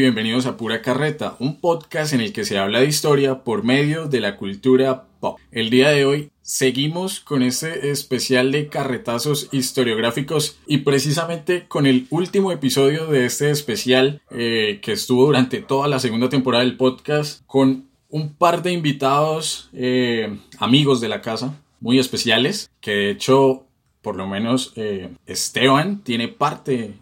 [0.00, 4.06] Bienvenidos a Pura Carreta, un podcast en el que se habla de historia por medio
[4.06, 5.40] de la cultura pop.
[5.50, 12.06] El día de hoy seguimos con este especial de carretazos historiográficos y precisamente con el
[12.10, 17.42] último episodio de este especial eh, que estuvo durante toda la segunda temporada del podcast
[17.46, 23.66] con un par de invitados eh, amigos de la casa muy especiales que de hecho
[24.00, 26.94] por lo menos eh, Esteban tiene parte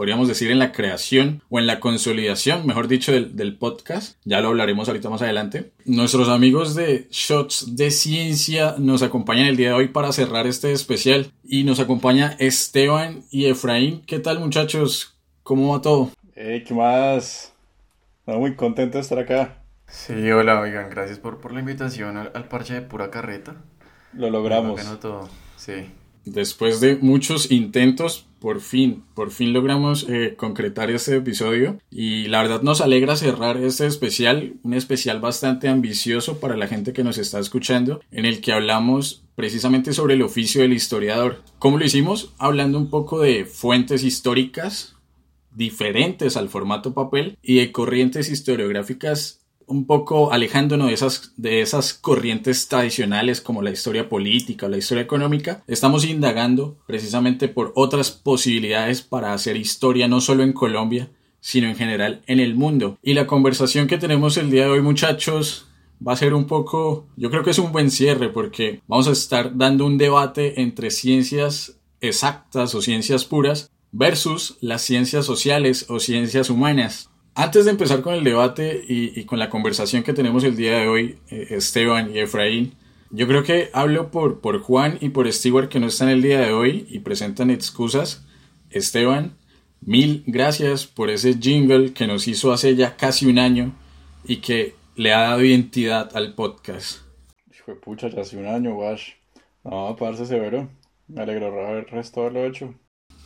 [0.00, 4.16] podríamos decir, en la creación o en la consolidación, mejor dicho, del, podcast.
[4.24, 5.72] Ya lo hablaremos ahorita más adelante.
[5.84, 10.72] Nuestros amigos de Shots de Ciencia nos acompañan el día de hoy para cerrar este
[10.72, 11.32] especial.
[11.44, 14.00] Y nos acompaña Esteban y Efraín.
[14.06, 15.18] ¿Qué tal, muchachos?
[15.42, 16.08] ¿Cómo va todo?
[16.34, 17.52] Hey, ¿qué más?
[18.24, 19.58] muy contento de estar acá.
[19.86, 23.56] Sí, hola, oigan, gracias por, por la invitación al, parche de pura carreta.
[24.14, 24.80] Lo logramos.
[24.98, 25.28] todo,
[25.58, 25.90] sí.
[26.24, 32.42] Después de muchos intentos, por fin, por fin logramos eh, concretar este episodio y la
[32.42, 37.18] verdad nos alegra cerrar este especial, un especial bastante ambicioso para la gente que nos
[37.18, 41.42] está escuchando, en el que hablamos precisamente sobre el oficio del historiador.
[41.58, 42.34] ¿Cómo lo hicimos?
[42.38, 44.96] Hablando un poco de fuentes históricas
[45.52, 49.39] diferentes al formato papel y de corrientes historiográficas
[49.70, 54.78] un poco alejándonos de esas, de esas corrientes tradicionales como la historia política o la
[54.78, 61.10] historia económica, estamos indagando precisamente por otras posibilidades para hacer historia no solo en Colombia,
[61.40, 62.98] sino en general en el mundo.
[63.02, 65.68] Y la conversación que tenemos el día de hoy, muchachos,
[66.06, 69.12] va a ser un poco, yo creo que es un buen cierre porque vamos a
[69.12, 76.00] estar dando un debate entre ciencias exactas o ciencias puras versus las ciencias sociales o
[76.00, 77.09] ciencias humanas.
[77.34, 80.88] Antes de empezar con el debate y, con la conversación que tenemos el día de
[80.88, 82.74] hoy, eh, Esteban y Efraín,
[83.10, 86.40] yo creo que hablo por, por Juan y por Stewart que no están el día
[86.40, 88.26] de hoy y presentan excusas.
[88.70, 89.36] Esteban,
[89.80, 93.74] mil gracias por ese jingle que nos hizo hace ya casi un año
[94.24, 97.00] y que le ha dado identidad al podcast.
[97.52, 99.12] Hijo pucha, ya hace un año, wash.
[99.64, 100.68] No, parce severo.
[101.08, 102.74] Me alegro haber resto lo hecho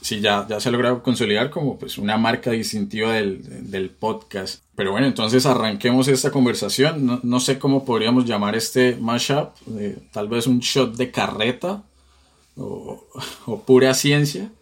[0.04, 4.62] sí, ya, ya se ha logrado consolidar como pues una marca distintiva del, podcast.
[4.76, 7.20] Pero bueno, entonces arranquemos esta conversación.
[7.22, 11.82] No, sé cómo podríamos llamar este mashup, eh, tal vez un shot de carreta
[12.56, 14.52] o, pura ciencia.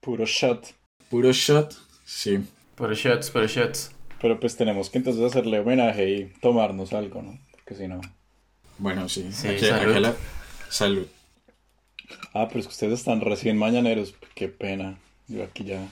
[0.00, 0.68] Puro shot.
[1.10, 1.74] Puro shot,
[2.06, 2.38] sí.
[2.76, 3.92] Puro shots, puro shots.
[4.22, 7.38] Pero pues tenemos que entonces hacerle homenaje y tomarnos algo, ¿no?
[7.52, 8.00] Porque si no...
[8.78, 9.28] Bueno, sí.
[9.30, 10.14] sí salud.
[10.70, 11.06] salud.
[12.32, 14.14] Ah, pero es que ustedes están recién mañaneros.
[14.34, 14.98] Qué pena.
[15.28, 15.88] Yo aquí ya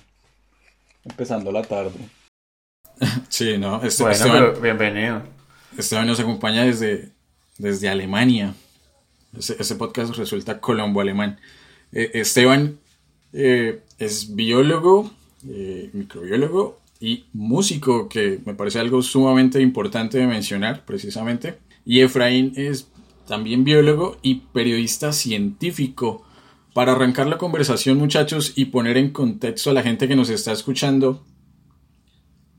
[1.04, 1.98] empezando la tarde.
[3.28, 3.82] sí, no.
[3.82, 5.22] Este, bueno, pero bienvenido.
[5.76, 7.10] Esteban nos acompaña desde,
[7.58, 8.54] desde Alemania.
[9.36, 11.38] Ese, podcast resulta colombo-alemán.
[11.92, 12.78] Eh, Esteban
[13.32, 15.10] eh, es biólogo,
[15.48, 21.58] eh, microbiólogo y músico, que me parece algo sumamente importante de mencionar, precisamente.
[21.84, 22.88] Y Efraín es
[23.28, 26.24] también biólogo y periodista científico.
[26.74, 30.52] Para arrancar la conversación, muchachos, y poner en contexto a la gente que nos está
[30.52, 31.24] escuchando,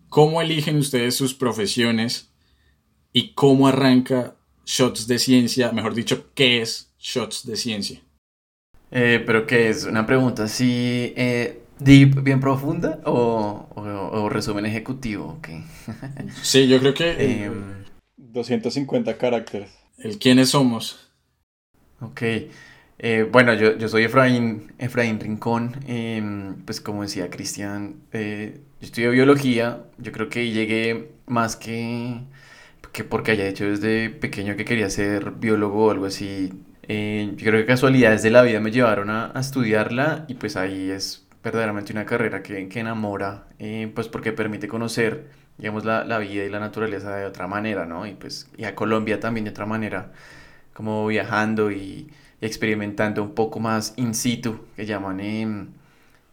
[0.10, 2.31] ¿cómo eligen ustedes sus profesiones
[3.12, 4.36] y cómo arranca
[4.66, 5.71] Shots de Ciencia?
[5.71, 8.01] Mejor dicho, ¿qué es Shots de Ciencia?
[8.92, 9.86] Eh, ¿Pero qué es?
[9.86, 15.39] ¿Una pregunta así eh, deep, bien profunda o, resumen ejecutivo?
[16.42, 17.51] sí, yo creo que...
[18.18, 21.12] 250 em, caracteres el quiénes somos.
[22.01, 22.22] Ok.
[23.01, 25.75] Eh, bueno, yo, yo, soy Efraín, Efraín Rincón.
[25.88, 29.84] Em, pues como decía Cristian, eh, yo estudio biología.
[29.98, 32.22] Yo creo que llegué más que,
[32.92, 36.52] que porque haya hecho desde pequeño que quería ser biólogo o algo así.
[36.84, 40.56] Eh, yo creo que casualidades de la vida me llevaron a, a estudiarla y pues
[40.57, 43.48] ahí es verdaderamente una carrera que, que enamora,
[43.95, 48.07] pues porque permite conocer digamos, la, la, vida y la naturaleza de otra manera, ¿no?
[48.07, 50.11] Y pues, y a Colombia también de otra manera,
[50.73, 52.09] como viajando y,
[52.41, 55.73] experimentando un poco más in situ, que llaman en,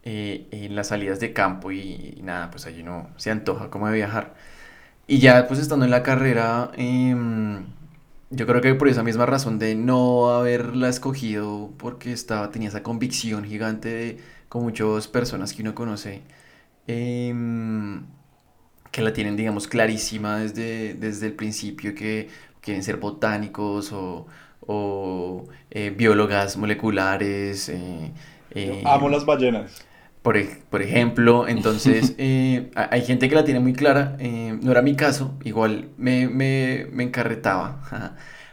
[0.05, 4.35] eh, las salidas de campo y, nada, pues allí no se antoja como de viajar.
[5.07, 7.67] Y ya pues estando en la carrera, em,
[8.31, 12.83] yo creo que por esa misma razón de no haberla escogido, porque estaba, tenía esa
[12.83, 14.19] convicción gigante de,
[14.49, 16.23] con muchas personas que uno conoce,
[16.89, 17.33] eh,
[18.97, 22.31] que la tienen, digamos, clarísima desde, desde el principio, que
[22.63, 24.27] quieren ser botánicos o,
[24.63, 27.69] o eh, biólogas moleculares.
[27.69, 28.13] Eh,
[28.53, 29.87] eh, amo las ballenas.
[30.23, 30.37] Por,
[30.71, 35.91] por ejemplo, entonces hay gente que la tiene muy clara, no era mi caso, igual
[35.99, 37.83] me, me, me encarretaba,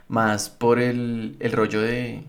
[0.07, 2.25] más por el, el rollo de,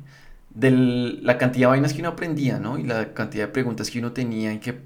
[0.50, 2.78] de la cantidad de vainas que uno aprendía, ¿no?
[2.78, 4.80] Y la cantidad de preguntas que uno tenía y que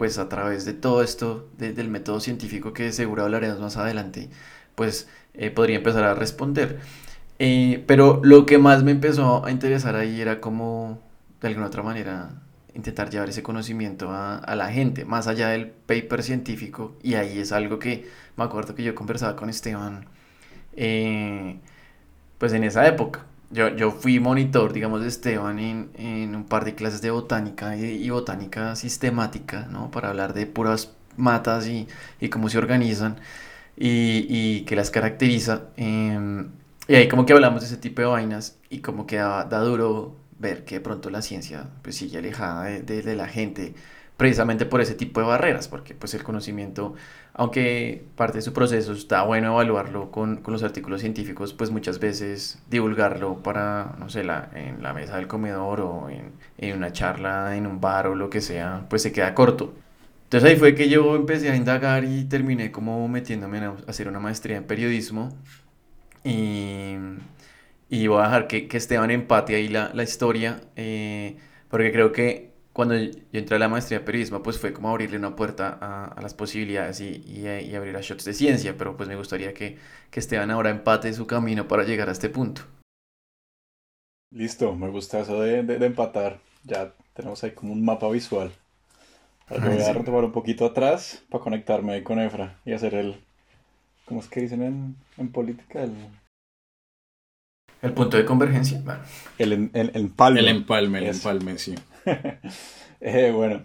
[0.00, 4.30] pues a través de todo esto, del método científico que seguro hablaremos más adelante,
[4.74, 6.80] pues eh, podría empezar a responder.
[7.38, 11.02] Eh, pero lo que más me empezó a interesar ahí era cómo,
[11.42, 12.30] de alguna otra manera,
[12.74, 17.52] intentar llevar ese conocimiento a, la gente, más allá del paper científico, y ahí es
[17.52, 18.08] algo que
[18.38, 20.06] me acuerdo que yo conversaba con Esteban,
[20.76, 21.60] eh,
[22.38, 23.26] pues en esa época.
[23.50, 27.76] Yo, yo fui monitor, digamos, de Esteban en, en un par de clases de botánica
[27.76, 29.90] y, botánica sistemática, ¿no?
[29.90, 31.88] Para hablar de puras matas y,
[32.20, 33.16] y cómo se organizan
[33.76, 35.62] y, y qué las caracteriza.
[35.76, 36.50] Em,
[36.86, 39.60] y ahí como que hablamos de ese tipo de vainas y como que da, da
[39.60, 43.74] duro ver que de pronto la ciencia pues sigue alejada de, de, la gente
[44.16, 46.94] precisamente por ese tipo de barreras, porque pues el conocimiento,
[47.40, 51.98] aunque parte de su proceso está bueno evaluarlo con, con los artículos científicos, pues muchas
[51.98, 56.92] veces divulgarlo para, no sé, la, en la mesa del comedor o en, en una
[56.92, 59.74] charla en un bar o lo que sea, pues se queda corto.
[60.24, 64.20] Entonces ahí fue que yo empecé a indagar y terminé como metiéndome a hacer una
[64.20, 65.30] maestría en periodismo
[66.24, 66.96] y
[67.88, 71.36] y voy a dejar que, que Esteban empate ahí la, la historia, eh,
[71.70, 72.49] porque creo que
[72.80, 76.06] cuando yo entré a la maestría de periodismo, pues fue como abrirle una puerta a,
[76.06, 79.52] a las posibilidades y, y, y, abrir a shots de ciencia, pero pues me gustaría
[79.52, 79.76] que,
[80.10, 82.62] que Esteban ahora empate su camino para llegar a este punto.
[84.32, 86.40] Listo, me gusta eso de, de, de empatar.
[86.64, 88.50] Ya tenemos ahí como un mapa visual.
[89.50, 93.20] Ahora voy a retomar un poquito atrás para conectarme con Efra y hacer el...
[94.06, 95.82] ¿Cómo es que dicen en, en política?
[95.82, 95.92] El
[97.82, 98.82] ¿El punto de convergencia?
[99.38, 100.40] El, el, el, empalme.
[100.40, 101.74] El empalme, el empalme, sí.
[103.00, 103.64] eh, bueno,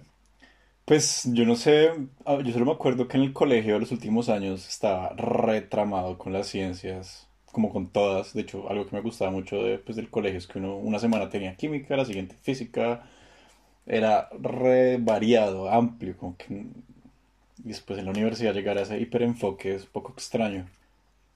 [0.85, 1.91] pues yo no sé,
[2.25, 6.17] ah, yo solo me acuerdo que en el colegio de los últimos años estaba retramado
[6.17, 8.33] con las ciencias, como con todas.
[8.33, 10.99] De hecho, algo que me gustaba mucho de, pues, del colegio es que uno una
[10.99, 13.03] semana tenía química, la siguiente física.
[13.87, 16.65] Era re variado, amplio, como que
[17.57, 20.67] después en la universidad llegar a ese hiperenfoque es un poco extraño.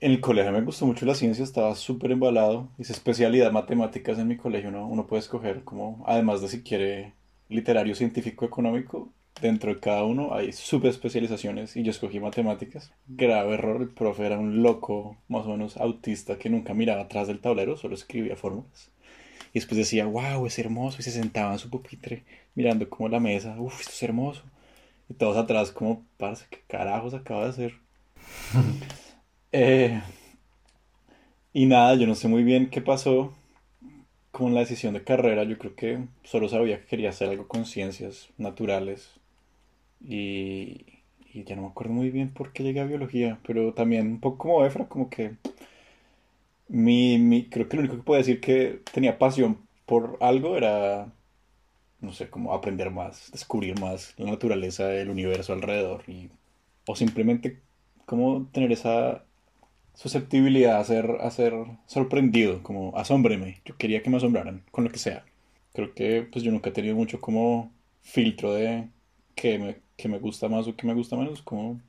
[0.02, 2.70] En el colegio me gustó mucho la ciencia, estaba súper embalado.
[2.78, 4.88] Hice especialidad matemáticas en mi colegio, ¿no?
[4.88, 7.14] uno puede escoger como, además de si quiere
[7.50, 9.10] literario, científico, económico,
[9.42, 12.94] dentro de cada uno hay especializaciones y yo escogí matemáticas.
[13.08, 17.28] Grave error, el profe era un loco, más o menos autista, que nunca miraba atrás
[17.28, 18.92] del tablero, solo escribía fórmulas.
[19.52, 22.24] Y después decía, wow, es hermoso, y se sentaba en su pupitre
[22.56, 24.44] mirando como la mesa, uff, esto es hermoso.
[25.10, 27.74] Y todos atrás como, parce, ¿qué carajos acaba de hacer?
[29.52, 30.02] Eh,
[31.54, 33.34] y nada, yo no sé muy bien qué pasó
[34.32, 35.44] con la decisión de carrera.
[35.44, 39.20] Yo creo que solo sabía que quería hacer algo con ciencias naturales.
[40.02, 40.86] Y,
[41.34, 43.40] ya no me acuerdo muy bien por qué llegué a biología.
[43.46, 45.38] Pero también un poco como Efra, como que
[46.68, 51.12] mi, mi, creo que lo único que puedo decir que tenía pasión por algo era,
[52.02, 56.04] no sé, como aprender más, descubrir más la naturaleza del universo alrededor.
[56.88, 57.62] O simplemente
[58.06, 59.26] como tener esa
[60.00, 61.54] susceptibilidad a ser, a ser
[61.86, 63.62] sorprendido, como asómbreme.
[63.66, 65.26] Yo quería que me asombraran con lo que sea.
[65.74, 68.88] Creo que pues yo nunca he tenido mucho como filtro de
[69.36, 71.82] que me, que me gusta más o que me gusta menos, como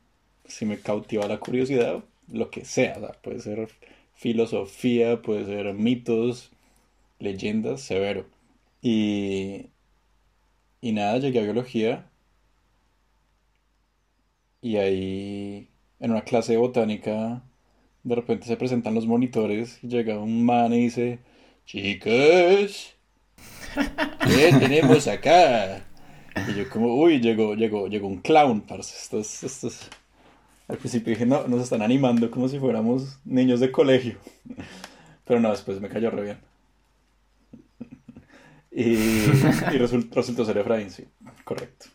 [0.45, 3.69] si me cautiva la curiosidad, lo que sea, puede ser
[4.15, 6.51] filosofía, puede ser mitos,
[7.21, 8.27] leyendas, severo.
[8.83, 9.69] Y,
[10.81, 12.11] y nada, llegué a biología
[14.63, 15.69] y ahí
[16.01, 17.43] en una clase de botánica
[18.03, 21.19] de repente se presentan los monitores, llega un man y dice,
[21.67, 22.95] chicos,
[23.75, 25.85] ¿qué tenemos acá?
[26.49, 29.89] Y yo como, uy, llegó, llegó, llegó un clown, parce, estos, estos...
[30.69, 34.19] Al principio dije, no, nos están animando como si fuéramos niños de colegio.
[35.25, 36.39] Pero no, después me cayó re bien.
[38.71, 41.05] Y, y resultó, resultó ser Efraín, sí,
[41.45, 41.87] correcto.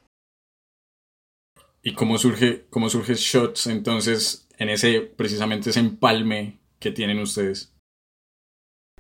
[1.82, 7.74] ¿Y cómo surge, cómo surge Shots entonces en ese, precisamente ese empalme que tienen ustedes?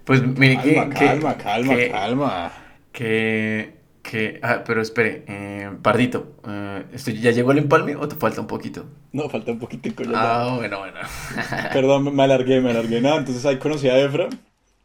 [0.03, 1.05] Pues mire calma, que...
[1.05, 2.53] Calma, calma, que, calma.
[2.91, 3.73] Que...
[4.03, 8.41] que ah, pero espere, eh, Pardito, eh, ¿esto ¿ya llegó el empalme o te falta
[8.41, 8.85] un poquito?
[9.11, 9.89] No, falta un poquito.
[10.13, 10.99] Ah, bueno, bueno.
[11.73, 13.01] Perdón, me alargué, me alargué.
[13.01, 14.27] Nada, entonces ahí conocí a Efra.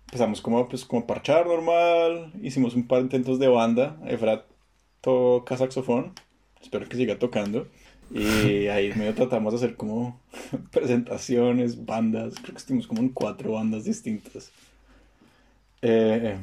[0.07, 2.33] Empezamos como, pues, como a parchar normal.
[2.43, 3.97] Hicimos un par de intentos de banda.
[4.07, 4.45] Efra
[5.01, 6.15] toca saxofón.
[6.63, 7.69] Espero que siga tocando.
[8.11, 10.21] Y ahí medio tratamos de hacer como
[10.73, 12.35] presentaciones, bandas.
[12.35, 14.51] Creo que estuvimos como en cuatro bandas distintas.
[15.83, 16.37] Eh,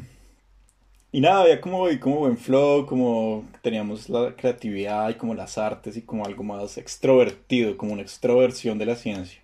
[1.11, 5.57] y nada, había como, y como buen flow, como teníamos la creatividad y como las
[5.57, 9.41] artes y como algo más extrovertido, como una extroversión de la ciencia.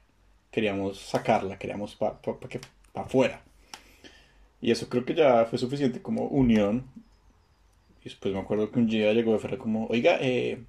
[0.51, 2.47] Queríamos sacarla, queríamos para pa, pa,
[2.93, 3.41] pa afuera.
[4.61, 6.85] Y eso creo que ya fue suficiente como unión.
[8.01, 10.63] Y después me acuerdo que un día llegó de fuera como, oiga, eh,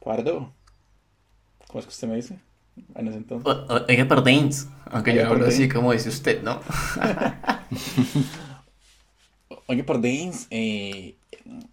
[0.00, 0.52] Pardo.
[1.68, 2.38] ¿Cómo es que usted me dice?
[2.94, 3.54] En ese entonces.
[4.86, 4.90] Oiga.
[4.90, 6.60] Aunque yo hablo así como dice usted, ¿no?
[9.66, 10.46] Oiga, pardins.
[10.50, 11.16] Eh,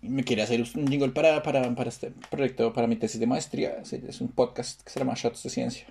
[0.01, 3.81] me quiere hacer un jingle para, para, para este proyecto, para mi tesis de maestría.
[3.81, 5.85] Es un podcast que se llama Shots de Ciencia.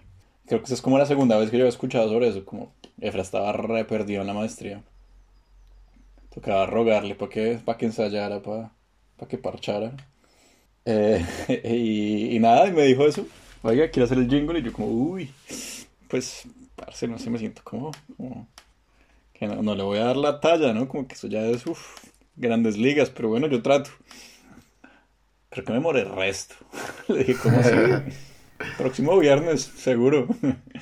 [0.46, 2.44] Creo que esa es como la segunda vez que yo he escuchado sobre eso.
[2.44, 4.82] Como Efra estaba re perdido en la maestría.
[6.34, 8.70] Tocaba rogarle para que, para que ensayara, para,
[9.16, 9.92] para que parchara.
[10.84, 11.24] Eh,
[11.64, 13.26] y, y, nada, y me dijo eso.
[13.66, 14.58] Oiga, quiero hacer el jingle.
[14.58, 15.30] Y yo, como, uy,
[16.08, 17.92] pues, parce, no sé, me siento como,
[19.32, 20.86] que no, no, le voy a dar la talla, ¿no?
[20.86, 22.04] Como que eso ya es, uff,
[22.36, 23.88] grandes ligas, pero bueno, yo trato.
[25.48, 26.56] Creo que me moré el resto.
[27.08, 27.74] le dije, ¿cómo así?
[28.76, 30.28] Próximo viernes, seguro.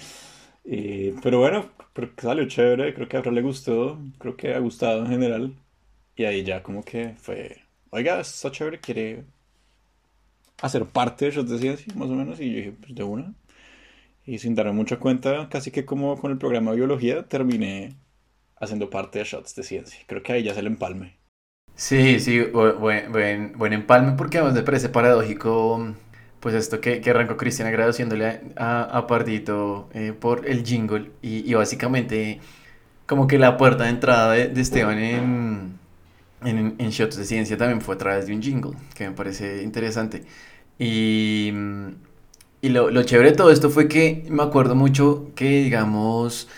[0.64, 4.58] y, pero bueno, creo que salió chévere, creo que a le gustó, creo que ha
[4.58, 5.54] gustado en general.
[6.16, 9.24] Y ahí ya como que fue, oiga, está chévere, quiere
[10.62, 12.40] hacer parte de Shots de Ciencia, más o menos.
[12.40, 13.34] Y yo dije, pues de una.
[14.24, 17.96] Y sin darme mucha cuenta, casi que como con el programa de biología, terminé
[18.56, 20.00] haciendo parte de Shots de Ciencia.
[20.06, 21.18] Creo que ahí ya se le empalme.
[21.74, 25.94] Sí, sí, buen, buen, buen empalme porque además me parece paradójico
[26.38, 31.48] pues esto que, que arrancó Cristian agradeciéndole a, a Pardito eh, por el jingle y,
[31.50, 32.40] y, básicamente
[33.06, 35.78] como que la puerta de entrada de, de Esteban en,
[36.44, 39.62] en, en, Shots de Ciencia también fue a través de un jingle, que me parece
[39.62, 40.24] interesante.
[40.78, 41.52] Y,
[42.60, 46.48] y lo, lo chévere de todo esto fue que me acuerdo mucho que, digamos,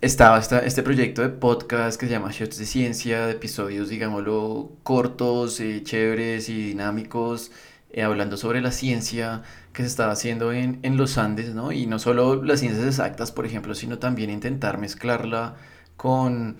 [0.00, 4.72] estaba esta, este proyecto de podcast que se llama Shots de Ciencia, de episodios, digámoslo,
[4.82, 7.50] cortos, eh, chéveres y dinámicos
[7.90, 9.42] eh, hablando sobre la ciencia
[9.72, 11.72] que se estaba haciendo en, en, los Andes, ¿no?
[11.72, 15.56] Y no solo las ciencias exactas, por ejemplo, sino también intentar mezclarla
[15.96, 16.56] con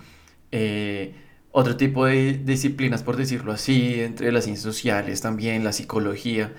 [0.51, 1.13] eh,
[1.57, 6.53] otro tipo de disciplinas, por decirlo así, entre las ciencias sociales también, la psicología.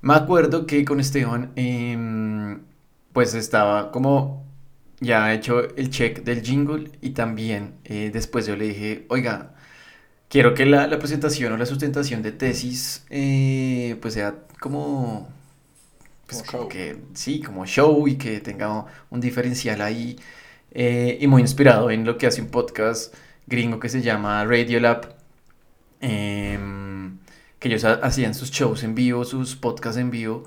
[0.00, 2.58] Me acuerdo que con Esteban, eh,
[3.12, 4.42] pues estaba como
[5.00, 9.54] ya hecho el check del jingle y también eh, después yo le dije, oiga,
[10.28, 15.28] quiero que la, la, presentación o la sustentación de tesis eh, pues sea como,
[16.26, 20.16] pues como que sí como show y que tenga un diferencial ahí
[20.74, 23.14] eh, y muy inspirado en lo que hace un podcast
[23.52, 25.14] gringo que se llama Radiolab
[26.00, 26.58] eh,
[27.58, 30.44] que ellos hacían sus shows en vivo sus podcasts en vivo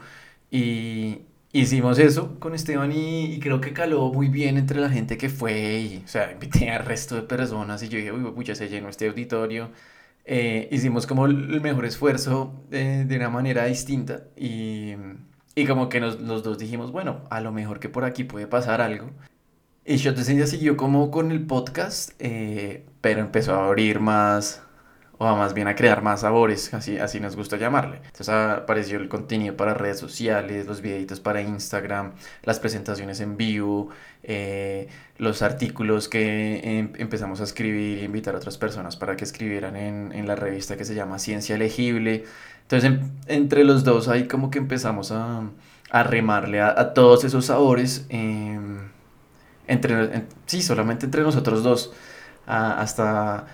[0.52, 1.22] y
[1.56, 5.80] hicimos eso con Esteban y, creo que caló muy bien entre la gente que fue
[5.80, 8.90] y, o sea, invité al resto de personas y yo dije, uy, pucha, se llenó
[8.90, 9.72] este auditorio.
[10.26, 14.96] Eh, hicimos como el mejor esfuerzo eh, de una manera distinta y,
[15.56, 18.48] y como que nos, los dos dijimos, bueno, a lo mejor que por aquí puede
[18.48, 19.12] pasar algo.
[19.88, 24.64] Y Shot de siguió como con el podcast, eh, pero empezó a abrir más,
[25.20, 27.98] o más bien a crear más sabores, así, así nos gusta llamarle.
[27.98, 33.90] Entonces apareció el contenido para redes sociales, los videitos para Instagram, las presentaciones en vivo,
[34.24, 34.88] eh,
[35.20, 39.76] los artículos que em empezamos a escribir e invitar a otras personas para que escribieran
[39.76, 42.24] en, en la revista que se llama Ciencia Legible.
[42.64, 45.44] Entonces en, entre los dos ahí como que empezamos a,
[45.92, 48.60] a remarle a, todos esos sabores, eh,
[49.68, 51.94] entre, en, sí, solamente entre nosotros dos,
[52.46, 53.48] hasta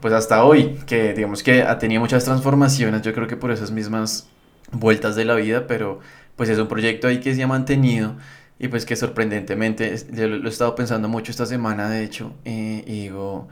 [0.00, 3.70] pues hasta hoy, que digamos que ha tenido muchas transformaciones, yo creo que por esas
[3.70, 4.28] mismas
[4.72, 6.00] vueltas de la vida, pero
[6.36, 8.16] pues es un proyecto ahí que se ha mantenido
[8.58, 12.84] y pues que sorprendentemente, yo lo he estado pensando mucho esta semana de hecho, eh,
[12.86, 13.48] y digo,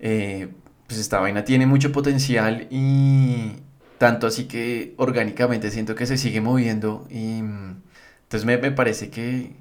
[0.00, 0.48] eh,
[0.86, 3.52] pues esta vaina tiene mucho potencial y
[3.98, 9.56] tanto así que orgánicamente siento que se sigue moviendo y entonces me, me parece que,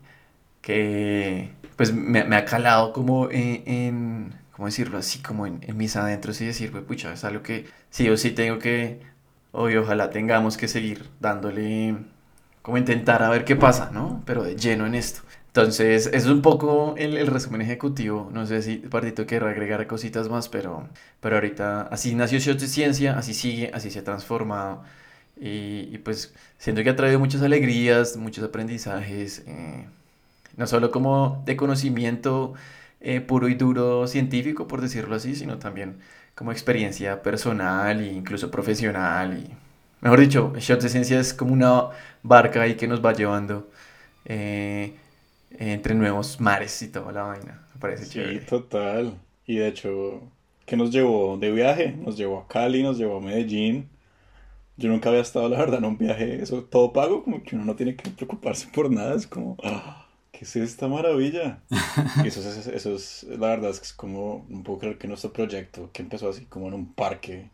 [0.61, 4.97] que pues me, me ha calado como en, en ¿cómo decirlo?
[4.97, 8.17] Así como en, en mis adentros y decir, pues pucha, es algo que sí o
[8.17, 8.99] sí tengo que,
[9.53, 11.95] hoy ojalá tengamos que seguir dándole,
[12.61, 14.21] como intentar a ver qué pasa, ¿no?
[14.25, 15.21] Pero de lleno en esto.
[15.47, 18.29] Entonces, es un poco el, el resumen ejecutivo.
[18.33, 20.89] No sé si Partito quiere agregar cositas más, pero,
[21.21, 24.83] pero ahorita así nació Shots de Ciencia, así sigue, así se ha transformado.
[25.39, 29.85] Y, y, pues siento que ha traído muchas alegrías, muchos aprendizajes, eh,
[30.59, 32.53] no solo como de conocimiento
[32.99, 35.99] eh, puro y duro científico, por decirlo así, sino también
[36.35, 39.37] como experiencia personal e incluso profesional.
[39.39, 39.55] Y,
[40.01, 41.89] mejor dicho, Shots de Ciencia es como una
[42.23, 43.69] barca ahí que nos va llevando
[44.25, 44.95] eh,
[45.51, 47.65] entre nuevos mares y toda la vaina.
[47.73, 48.41] Me parece sí, chévere.
[48.41, 49.17] total.
[49.45, 50.21] Y de hecho,
[50.65, 51.93] ¿qué nos llevó de viaje?
[51.93, 53.89] Nos llevó a Cali, nos llevó a Medellín.
[54.75, 57.65] Yo nunca había estado, la verdad, en un viaje, eso todo pago, como que uno
[57.65, 59.55] no tiene que preocuparse por nada, es como...
[59.63, 60.08] ¡ah!
[60.31, 61.59] ¿Qué es esta maravilla?
[62.23, 65.07] Y eso, es, eso es, la verdad es que es como, no puedo creer que
[65.07, 67.49] nuestro proyecto, que empezó así como en un parque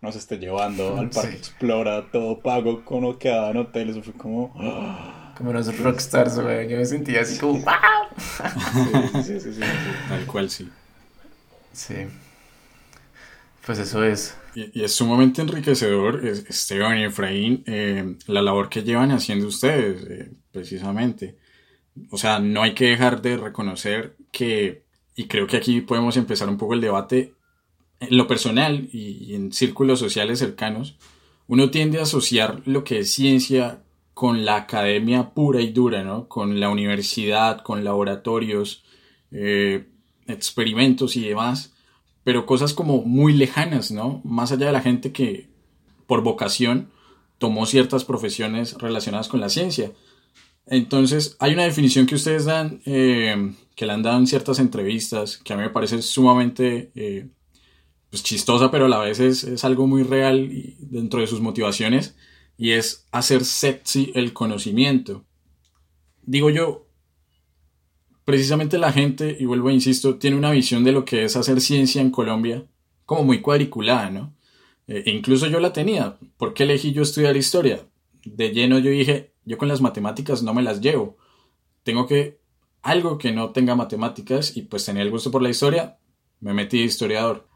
[0.00, 4.12] nos esté llevando al parque Explora, todo pago, con lo que en hotel, eso fue
[4.12, 4.52] como...
[5.36, 6.68] Como unos rockstars, güey.
[6.68, 7.58] Yo me sentía así como...
[9.24, 9.60] sí, sí, sí,
[10.08, 10.68] Tal cual, sí.
[11.72, 11.94] Sí.
[13.64, 14.36] Pues eso es.
[14.54, 20.30] Y, es sumamente enriquecedor, Esteban y Efraín, eh, la labor que llevan haciendo ustedes, eh,
[20.50, 21.36] precisamente.
[22.10, 26.48] O sea, no hay que dejar de reconocer que, y creo que aquí podemos empezar
[26.48, 27.34] un poco el debate,
[28.00, 30.96] en lo personal y en círculos sociales cercanos,
[31.48, 33.82] uno tiende a asociar lo que es ciencia
[34.18, 36.28] con la academia pura y dura, ¿no?
[36.28, 38.82] Con la universidad, con laboratorios,
[39.30, 39.86] eh,
[40.26, 41.72] experimentos y demás,
[42.24, 44.20] pero cosas como muy lejanas, ¿no?
[44.24, 45.48] Más allá de la gente que
[46.06, 46.90] por vocación
[47.38, 49.92] tomó ciertas profesiones relacionadas con la ciencia.
[50.70, 55.38] Entonces, hay una definición que ustedes dan, eh, que le han dado en ciertas entrevistas,
[55.38, 57.28] que a mí me parece sumamente eh,
[58.10, 62.16] pues chistosa, pero a la vez es, es algo muy real dentro de sus motivaciones,
[62.56, 65.24] y es hacer sexy el conocimiento.
[66.22, 66.88] Digo yo,
[68.24, 71.60] precisamente la gente, y vuelvo a insisto, tiene una visión de lo que es hacer
[71.60, 72.66] ciencia en Colombia
[73.06, 74.36] como muy cuadriculada, ¿no?
[74.86, 76.18] Eh, e incluso yo la tenía.
[76.36, 77.86] ¿Por qué elegí yo estudiar historia?
[78.24, 81.16] De lleno yo dije, yo con las matemáticas no me las llevo.
[81.82, 82.38] Tengo que
[82.82, 85.98] algo que no tenga matemáticas y pues tenía el gusto por la historia,
[86.40, 87.48] me metí de historiador.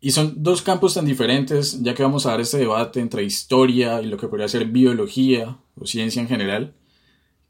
[0.00, 4.00] Y son dos campos tan diferentes, ya que vamos a dar este debate entre historia
[4.00, 6.74] y lo que podría ser biología o ciencia en general,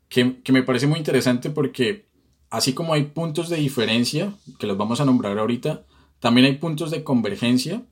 [0.09, 2.09] que, me parece muy interesante porque
[2.51, 5.85] así como hay puntos de diferencia, que los vamos a nombrar ahorita,
[6.19, 7.83] también hay puntos de convergencia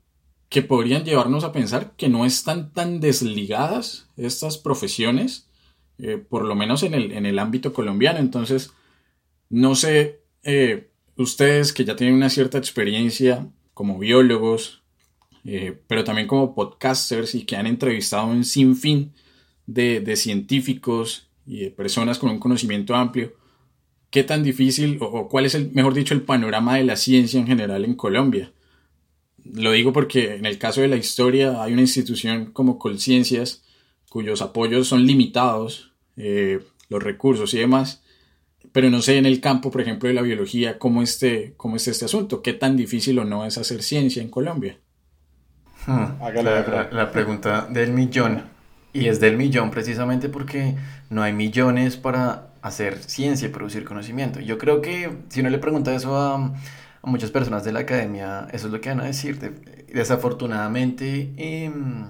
[0.49, 5.48] que podrían llevarnos a pensar que no están tan desligadas estas profesiones,
[6.01, 8.19] eh, por lo menos en el, en el, ámbito colombiano.
[8.19, 8.71] Entonces,
[9.49, 14.83] no sé, eh, ustedes que ya tienen una cierta experiencia como biólogos,
[15.43, 19.13] eh, pero también como podcasters y que han entrevistado un sinfín
[19.65, 23.33] de, de científicos y de personas con un conocimiento amplio,
[24.09, 27.47] ¿qué tan difícil o, cuál es el, mejor dicho, el panorama de la ciencia en
[27.47, 28.53] general en Colombia?
[29.43, 33.63] Lo digo porque en el caso de la historia hay una institución como Colciencias
[34.09, 35.88] cuyos apoyos son limitados,
[36.19, 38.03] eh, los recursos y demás,
[38.71, 41.87] pero no sé en el campo, por ejemplo, de la biología, cómo, esté, cómo es
[41.87, 44.77] este asunto, qué tan difícil o no es hacer ciencia en Colombia.
[45.87, 48.43] Hmm, la, la, pregunta del millón.
[48.91, 50.75] Y es del millón precisamente porque
[51.09, 54.41] no hay millones para hacer ciencia y producir conocimiento.
[54.41, 58.47] Yo creo que si uno le pregunta eso a, a muchas personas de la academia,
[58.51, 59.39] eso es lo que van a decir.
[59.93, 62.07] desafortunadamente, em,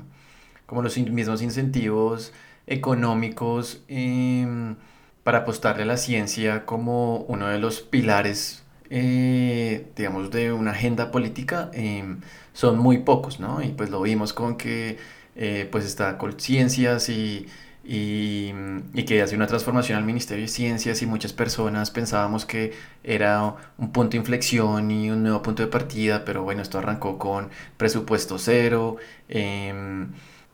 [0.65, 2.34] como los mismos incentivos
[2.70, 4.76] económicos, eh,
[5.24, 11.12] para apostarle a la ciencia como uno de los pilares, eh, digamos, de una agenda
[11.12, 12.22] política, em,
[12.54, 13.62] son muy pocos, ¿no?
[13.62, 14.98] Y pues lo vimos con que
[15.36, 17.48] eh, pues está Colciencias y,
[17.84, 18.54] y,
[18.94, 23.56] y, que hace una transformación al Ministerio de Ciencias y muchas personas pensábamos que era
[23.78, 27.50] un punto de inflexión y un nuevo punto de partida, pero bueno, esto arrancó con
[27.78, 28.98] presupuesto cero.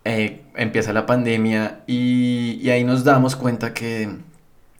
[0.06, 4.10] Eh, empieza la pandemia y, y ahí nos damos cuenta que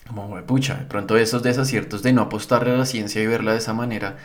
[0.08, 3.58] como, pucha, de pronto esos desaciertos de no apostarle a la ciencia y verla de
[3.60, 4.18] esa manera,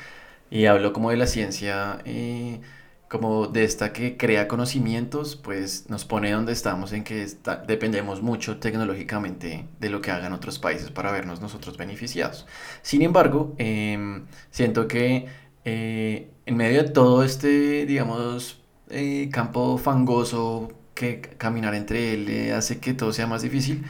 [0.50, 2.60] y hablo como de la ciencia, eh,
[3.08, 7.26] como de esta que crea conocimientos, pues nos pone donde estamos, en que
[7.66, 12.46] dependemos mucho tecnológicamente de lo que hagan otros países para vernos nosotros beneficiados.
[12.82, 15.26] Sin embargo, em, siento que
[15.64, 18.60] eh, en medio de todo este, digamos,
[18.90, 20.68] eh, campo fangoso
[21.00, 23.84] que caminar entre él hace que todo sea más difícil,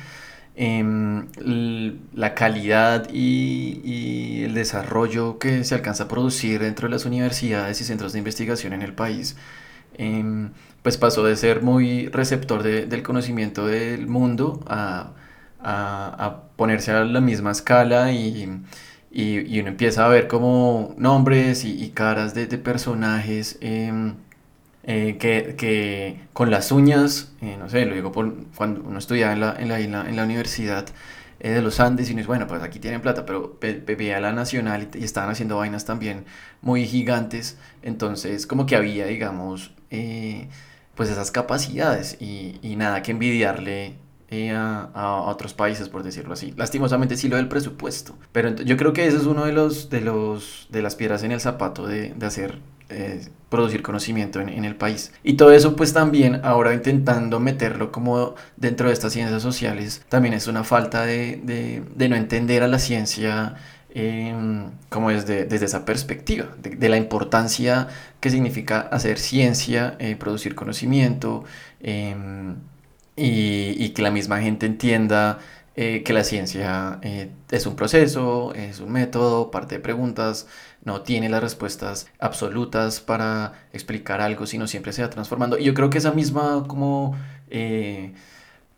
[0.63, 1.29] Em,
[2.15, 7.85] la calidad y, el desarrollo que se alcanza a producir dentro de las universidades y
[7.85, 9.37] centros de investigación en el país,
[9.97, 10.51] em,
[10.83, 15.13] pues pasó de ser muy receptor del conocimiento del mundo a,
[16.57, 22.47] ponerse a la misma escala y, uno empieza a ver como nombres y, caras de,
[22.59, 23.59] personajes.
[23.61, 24.17] Em,
[24.83, 29.41] eh, que, que, con las uñas, eh, no sé, lo digo cuando uno estudiaba en
[29.41, 30.87] la, en la, en la, universidad
[31.39, 34.33] eh, de los Andes y uno dice, bueno, pues aquí tienen plata, pero veía la
[34.33, 36.25] nacional y, estaban haciendo vainas también
[36.63, 39.73] muy gigantes, entonces como que había, digamos,
[40.95, 43.97] pues esas capacidades y, y, nada que envidiarle
[44.55, 46.55] a, a, otros países, por decirlo así.
[46.57, 50.01] Lastimosamente sí lo del presupuesto, pero yo creo que ese es uno de los, de
[50.01, 54.77] los, de las piedras en el zapato de, de hacer eh, producir conocimiento en, el
[54.77, 55.13] país.
[55.25, 60.35] Y todo eso pues también ahora intentando meterlo como dentro de estas ciencias sociales, también
[60.35, 63.57] es una falta de, no entender a la ciencia
[63.93, 67.89] em, como desde, desde esa perspectiva, de, la importancia
[68.21, 71.43] que significa hacer ciencia, eh, producir conocimiento
[71.81, 72.55] em,
[73.17, 75.41] y, y, que la misma gente entienda
[75.77, 80.49] eh, que la ciencia eh, es un proceso, es un método, parte de preguntas,
[80.85, 85.59] no tiene las respuestas absolutas para explicar algo, sino siempre se va transformando.
[85.59, 87.17] Y yo creo que esa misma como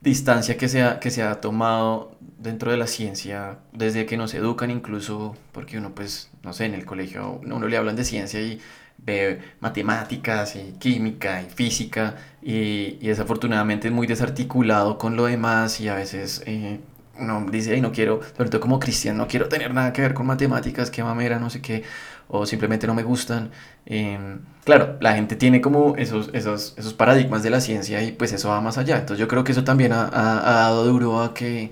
[0.01, 4.35] distancia que se, ha, que se ha tomado dentro de la ciencia desde que nos
[4.35, 8.41] educan incluso, porque uno pues, no sé, en el colegio uno le hablan de ciencia
[8.41, 8.61] y
[8.99, 15.81] ve matemáticas y química y física y, y desafortunadamente es muy desarticulado con lo demás
[15.81, 16.81] y a veces eh,
[17.23, 20.15] uno dice, ay, no quiero, sobre todo como cristiano, no quiero tener nada que ver
[20.15, 21.85] con matemáticas, qué mamera, no sé qué,
[22.29, 23.51] o simplemente no me gustan.
[23.87, 28.33] Em, claro, la gente tiene como esos, esos, esos paradigmas de la ciencia y pues
[28.33, 28.99] eso va más allá.
[28.99, 31.71] Entonces yo creo que eso también ha, ha, dado duro a que,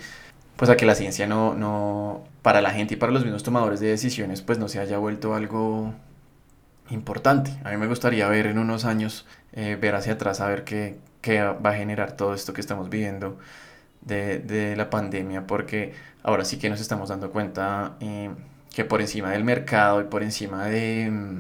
[0.57, 3.81] pues a que la ciencia no, no, para la gente y para los mismos tomadores
[3.81, 5.95] de decisiones, pues no se haya vuelto algo
[6.91, 7.53] importante.
[7.65, 10.99] A mí me gustaría ver en unos años, eh, ver hacia atrás, a ver qué,
[11.21, 13.39] qué va a generar todo esto que estamos viviendo
[14.03, 18.31] de, la pandemia, porque ahora sí que nos estamos dando cuenta eh,
[18.75, 21.39] que por encima del mercado y por encima de mm,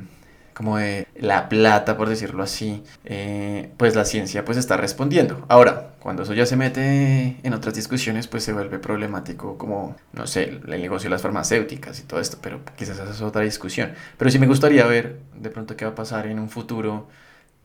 [0.61, 5.47] como de la plata, por decirlo así, eh, pues la ciencia pues está respondiendo.
[5.49, 10.27] Ahora, cuando eso ya se mete en otras discusiones, pues se vuelve problemático como, no
[10.27, 13.93] sé, el negocio de las farmacéuticas y todo esto, pero quizás esa es otra discusión.
[14.19, 17.09] Pero sí me gustaría ver de pronto qué va a pasar en un futuro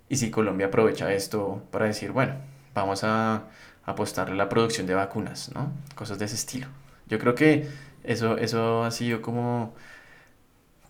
[0.08, 2.36] y si Colombia aprovecha esto para decir, bueno,
[2.74, 3.44] vamos a
[3.86, 5.72] apostarle a la producción de vacunas, ¿no?
[5.96, 6.68] Cosas de ese estilo.
[7.08, 7.68] Yo creo que
[8.04, 9.74] eso, eso ha sido como,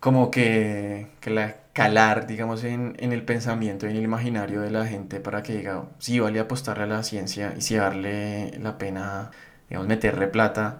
[0.00, 4.70] como que, que la calar, digamos, en, en, el pensamiento y en el imaginario de
[4.70, 8.78] la gente para que diga, sí, vale apostarle a la ciencia y si darle la
[8.78, 9.30] pena,
[9.68, 10.78] digamos, meterle plata,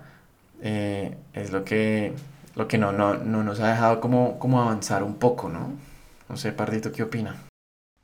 [0.62, 2.14] eh, es lo que,
[2.55, 5.72] lo que no, no, no nos ha dejado como, como avanzar un poco, ¿no?
[6.31, 7.37] No sé, Pardito, ¿qué opina?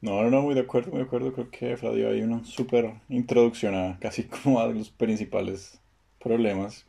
[0.03, 1.33] No, no, no, muy de acuerdo, muy de acuerdo.
[1.33, 5.81] Creo que Flavio hay una súper introducción a casi como a los principales
[6.21, 6.85] problemas.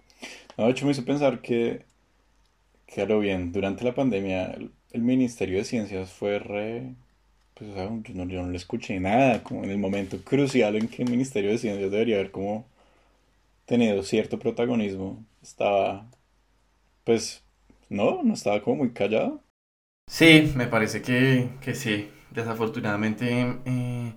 [0.57, 1.85] No, de hecho me hizo pensar que,
[2.87, 4.55] claro, bien, durante la pandemia
[4.91, 6.93] el, Ministerio de Ciencias fue re...
[7.55, 10.87] Pues, o sea, yo no, no le escuché nada, como en el momento crucial en
[10.87, 12.65] que el Ministerio de Ciencias debería haber como
[13.65, 15.23] tenido cierto protagonismo.
[15.43, 16.07] Estaba,
[17.03, 17.43] pues,
[17.89, 19.41] no, no estaba como muy callado.
[20.07, 24.13] Sí, me parece que, que sí desafortunadamente, eh,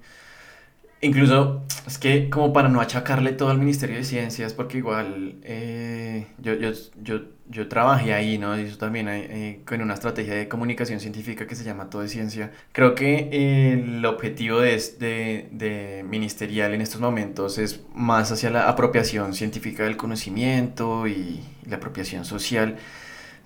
[1.01, 6.27] incluso es que como para no achacarle todo al Ministerio de Ciencias, porque igual eh,
[6.39, 6.71] yo, yo,
[7.03, 8.55] yo, yo, trabajé ahí, ¿no?
[8.55, 12.53] Eso también eh, con una estrategia de comunicación científica que se llama Todo de Ciencia.
[12.73, 18.69] Creo que el objetivo de, de, de ministerial en estos momentos es más hacia la
[18.69, 22.77] apropiación científica del conocimiento y la apropiación social.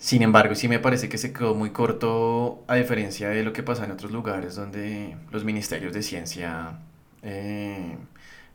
[0.00, 3.62] Sin embargo, sí me parece que se quedó muy corto a diferencia de lo que
[3.62, 6.78] pasa en otros lugares donde los ministerios de ciencia
[7.22, 7.98] eh,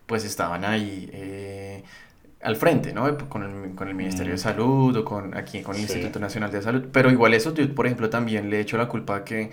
[0.06, 1.84] pues estaban ahí eh,
[2.42, 3.16] al frente, ¿no?
[3.28, 4.42] Con el, con el Ministerio de mm.
[4.42, 6.86] Salud o con aquí con el Instituto Nacional de Salud.
[6.90, 9.52] Pero igual eso, yo, por ejemplo, también le he hecho la culpa a que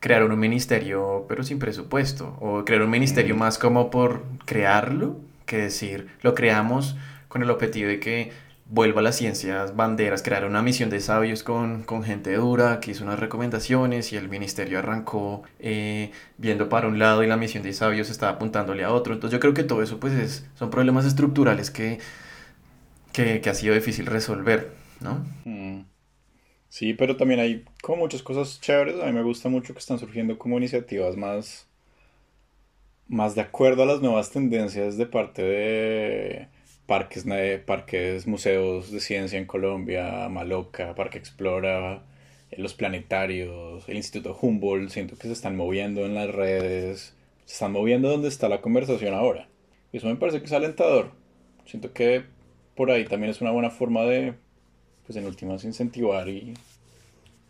[0.00, 3.38] crearon un ministerio pero sin presupuesto o crearon un ministerio mm.
[3.38, 6.96] más como por crearlo que decir, lo creamos
[7.28, 8.32] con el objetivo de que
[8.68, 12.90] vuelva a las ciencias banderas, crear una misión de sabios con, con, gente dura que
[12.90, 17.62] hizo unas recomendaciones y el ministerio arrancó eh, viendo para un lado y la misión
[17.62, 19.14] de sabios estaba apuntándole a otro.
[19.14, 21.98] Entonces yo creo que todo eso pues es, son problemas estructurales que,
[23.12, 25.24] que, que ha sido difícil resolver, ¿no?
[25.44, 25.84] Mm.
[26.68, 29.00] Sí, pero también hay como muchas cosas chéveres.
[29.00, 31.66] A mí me gusta mucho que están surgiendo como iniciativas más,
[33.08, 36.48] más de acuerdo a las nuevas tendencias de parte de
[36.88, 37.26] parques,
[37.66, 42.02] parques, museos de ciencia en Colombia, Maloca, Parque Explora,
[42.50, 47.52] eh, los planetarios, el Instituto Humboldt, siento que se están moviendo en las redes, se
[47.52, 49.48] están moviendo donde está la conversación ahora.
[49.92, 51.10] Y eso me parece que es alentador.
[51.66, 52.24] Siento que
[52.74, 54.32] por ahí también es una buena forma de,
[55.06, 56.54] pues en últimas, incentivar y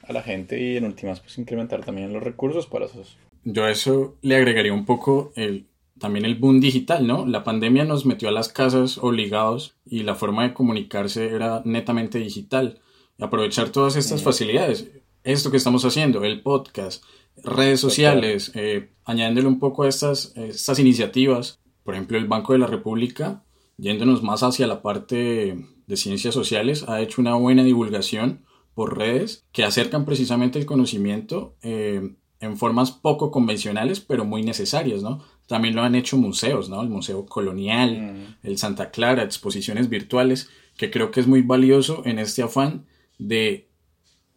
[0.02, 3.16] a la gente y en últimas, pues incrementar también los recursos para esos.
[3.44, 7.26] Yo a eso le agregaría un poco el también el boom digital, ¿no?
[7.26, 12.18] La pandemia nos metió a las casas obligados y la forma de comunicarse era netamente
[12.18, 12.80] digital.
[13.20, 14.88] aprovechar todas estas facilidades,
[15.24, 17.02] esto que estamos haciendo, el podcast,
[17.42, 22.60] redes sociales, eh, añadiéndole un poco a estas, estas iniciativas, por ejemplo, el Banco de
[22.60, 23.42] la República,
[23.76, 29.44] yéndonos más hacia la parte de ciencias sociales, ha hecho una buena divulgación por redes
[29.50, 35.24] que acercan precisamente el conocimiento eh, en formas poco convencionales, pero muy necesarias, ¿no?
[35.48, 36.82] También lo han hecho museos, ¿no?
[36.82, 38.46] El Museo Colonial, mm.
[38.46, 42.84] el Santa Clara, exposiciones virtuales, que creo que es muy valioso en este afán
[43.18, 43.66] de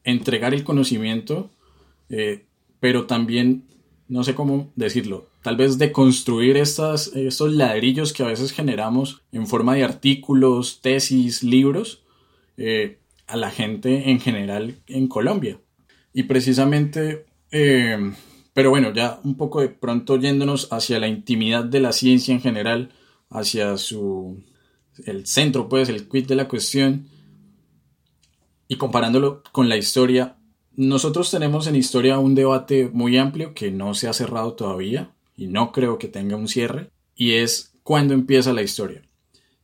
[0.04, 1.52] entregar el conocimiento,
[2.10, 2.46] eh,
[2.80, 3.66] pero también,
[4.08, 9.22] no sé cómo decirlo, tal vez de construir estas, estos ladrillos que a veces generamos
[9.32, 12.04] en forma de artículos, tesis, libros,
[12.58, 15.60] eh, a la gente en general en Colombia.
[16.14, 18.14] Y precisamente, eh,
[18.54, 22.42] pero bueno, ya un poco de pronto yéndonos hacia la intimidad de la ciencia en
[22.42, 22.92] general,
[23.30, 24.44] hacia su,
[25.06, 27.08] el centro, pues, el quid de la cuestión,
[28.68, 30.38] y comparándolo con la historia,
[30.76, 35.48] nosotros tenemos en historia un debate muy amplio que no se ha cerrado todavía y
[35.48, 39.02] no creo que tenga un cierre y es cuándo empieza la historia.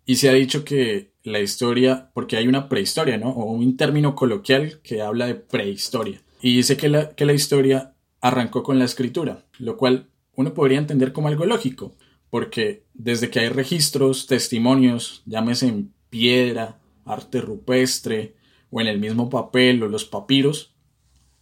[0.05, 3.29] Y se ha dicho que la historia, porque hay una prehistoria, ¿no?
[3.29, 6.21] O un término coloquial que habla de prehistoria.
[6.41, 10.77] Y dice que la, que la historia arrancó con la escritura, lo cual uno podría
[10.77, 11.95] entender como algo lógico,
[12.29, 18.35] porque desde que hay registros, testimonios, llámese en piedra, arte rupestre,
[18.69, 20.75] o en el mismo papel o los papiros,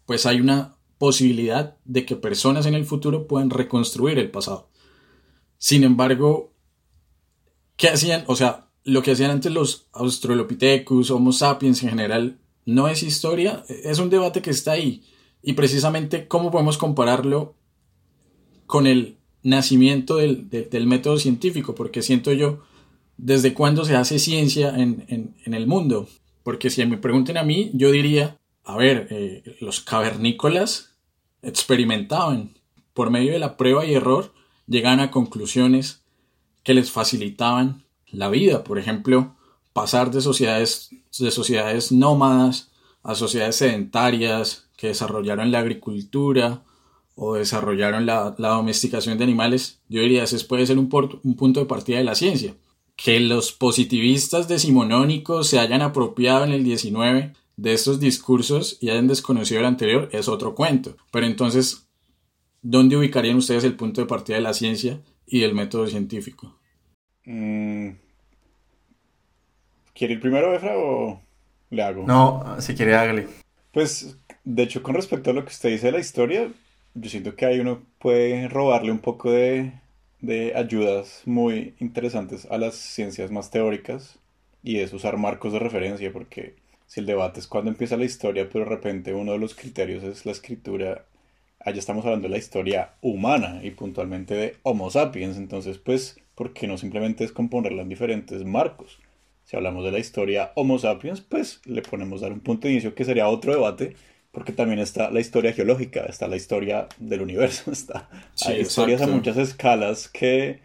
[0.06, 4.70] pues hay una posibilidad de que personas en el futuro puedan reconstruir el pasado.
[5.58, 6.54] Sin embargo,
[7.76, 8.24] ¿qué hacían?
[8.28, 13.64] O sea, lo que hacían antes los Australopithecus, Homo sapiens en general, no es historia,
[13.68, 15.04] es un debate que está ahí.
[15.48, 17.54] Y precisamente, ¿cómo podemos compararlo
[18.66, 21.76] con el nacimiento del, método científico?
[21.76, 22.64] Porque siento yo,
[23.16, 25.06] ¿desde cuándo se hace ciencia en,
[25.46, 26.10] en el mundo?
[26.42, 30.96] Porque si me pregunten a mí, yo diría, a ver, eh, los cavernícolas
[31.44, 32.58] experimentaban
[32.96, 34.34] por medio de la prueba y error,
[34.66, 36.04] llegaban a conclusiones
[36.64, 38.64] que les facilitaban la vida.
[38.64, 39.36] Por ejemplo,
[39.74, 42.72] pasar de sociedades, de sociedades nómadas
[43.04, 46.64] a sociedades sedentarias que desarrollaron la agricultura
[47.16, 50.90] o desarrollaron la, domesticación de animales, yo diría ese puede ser un,
[51.24, 52.56] un punto de partida de la ciencia
[52.96, 59.08] que los positivistas decimonónicos se hayan apropiado en el 19 de estos discursos y hayan
[59.08, 60.96] desconocido el anterior es otro cuento.
[61.12, 61.88] Pero entonces,
[62.62, 66.58] ¿dónde ubicarían ustedes el punto de partida de la ciencia y del método científico?
[67.26, 67.92] Mm.
[69.94, 71.22] ¿Quiere ir primero, Efra, o
[71.70, 72.06] le hago?
[72.06, 73.28] No, si quiere, hágale.
[73.72, 76.52] Pues, de hecho, con respecto a lo que usted dice de la historia,
[76.94, 79.74] yo siento que ahí uno puede robarle un poco de,
[80.22, 84.20] de ayudas muy interesantes a las ciencias más teóricas
[84.64, 86.56] y es usar marcos de referencia porque
[86.88, 90.04] si el debate es cuando empieza la historia pero de repente uno de los criterios
[90.04, 91.06] es la escritura
[91.60, 96.54] allá estamos hablando de la historia humana y puntualmente de Homo sapiens entonces pues ¿por
[96.54, 99.00] qué no simplemente es componerla en diferentes marcos?
[99.44, 102.96] Si hablamos de la historia Homo sapiens pues le ponemos dar un punto de inicio
[102.96, 103.96] que sería otro debate
[104.36, 108.10] porque también está la historia geológica, está la historia del universo, está,
[108.46, 110.60] hay historias a muchas escalas que,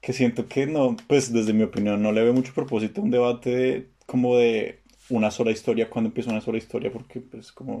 [0.00, 3.12] que siento que no, pues desde mi opinión no le ve mucho propósito a un
[3.12, 7.78] debate como de una sola historia cuando empieza una sola historia, porque pues como,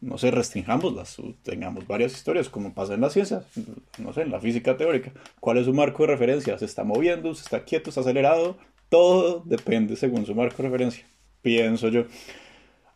[0.00, 3.42] no sé, restringámoslas, tengamos varias historias, como pasa en la ciencia,
[3.98, 7.34] no sé, en la física teórica, cuál es su marco de referencia, se está moviendo,
[7.34, 8.56] se está quieto, está acelerado,
[8.88, 11.04] todo depende según su marco de referencia,
[11.42, 12.04] pienso yo.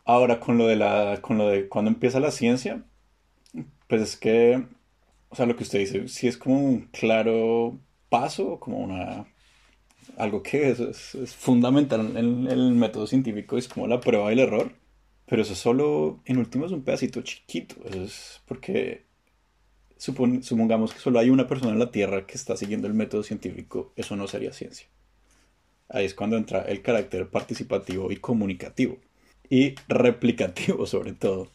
[0.05, 2.83] Ahora, con lo de la, con lo de cuando empieza la ciencia,
[3.87, 4.63] pues es que,
[5.29, 9.25] o sea, lo que usted dice, sí es como un claro paso, como una,
[10.17, 14.73] algo que es, fundamental en, el método científico, es como la prueba y el error,
[15.25, 17.75] pero eso solo, en último, es un pedacito chiquito,
[18.47, 19.05] porque
[19.97, 23.93] supongamos que solo hay una persona en la Tierra que está siguiendo el método científico,
[23.95, 24.87] eso no sería ciencia.
[25.89, 28.97] Ahí es cuando entra el carácter participativo y comunicativo
[29.49, 31.47] y replicativo sobre todo.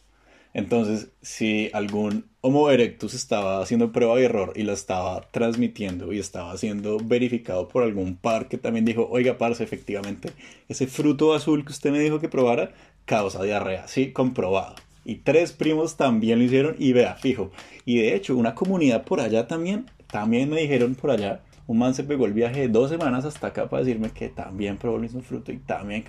[0.53, 6.19] Entonces, si algún Homo erectus estaba haciendo prueba y error y la estaba transmitiendo y
[6.19, 10.31] estaba siendo verificado por algún par que también dijo, oiga, parce, efectivamente,
[10.67, 12.71] ese fruto azul que usted me dijo que probara
[13.05, 14.75] causa diarrea, sí, comprobado.
[15.05, 17.51] Y tres primos también lo hicieron y vea, fijo.
[17.85, 21.93] Y de hecho, una comunidad por allá también, también me dijeron por allá, un man
[21.93, 25.03] se pegó el viaje de dos semanas hasta acá para decirme que también probó el
[25.03, 26.03] mismo fruto y también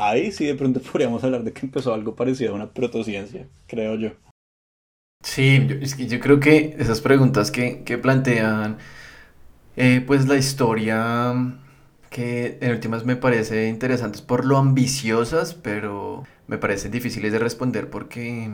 [0.00, 3.94] ahí sí de pronto podríamos hablar de que empezó algo parecido a una protociencia, creo
[3.96, 4.10] yo.
[5.22, 8.78] Sí, yo, es que yo creo que esas preguntas que, plantean,
[9.76, 11.34] eh, pues la historia,
[12.10, 17.90] que en últimas me parece interesantes por lo ambiciosas, pero me parecen difíciles de responder
[17.90, 18.50] porque,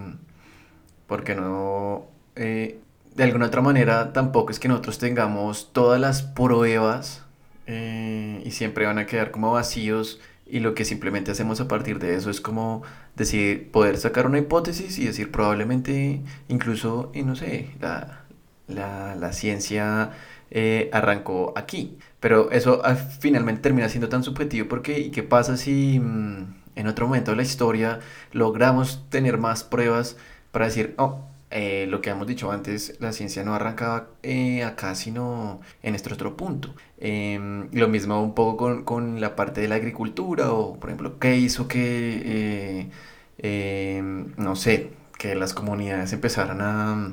[1.06, 2.80] porque no, eh,
[3.14, 7.24] de alguna otra manera tampoco es que nosotros tengamos todas las pruebas
[7.66, 11.98] eh, y siempre van a quedar como vacíos y lo que simplemente hacemos a partir
[11.98, 12.82] de eso es como
[13.16, 18.24] decir, poder sacar una hipótesis y decir probablemente incluso, y no sé, la,
[18.68, 20.12] la, ciencia
[20.50, 21.98] eh, arrancó aquí.
[22.20, 26.86] Pero eso ah, finalmente termina siendo tan subjetivo porque ¿y qué pasa si, mm, en
[26.86, 28.00] otro momento de la historia
[28.32, 30.16] logramos tener más pruebas
[30.52, 34.94] para decir, oh, eh, lo que hemos dicho antes, la ciencia no arrancaba eh, acá,
[34.96, 36.74] sino en este otro punto.
[36.98, 41.18] Em, lo mismo un poco con, con, la parte de la agricultura, o por ejemplo,
[41.20, 42.90] qué hizo que,
[43.38, 47.12] eh, em, no sé, que las comunidades empezaran a,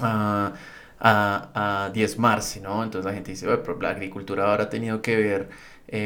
[0.00, 0.54] a,
[0.98, 2.82] a, a diezmarse, ¿no?
[2.84, 5.48] Entonces la gente dice, pero la agricultura ahora ha tenido que ver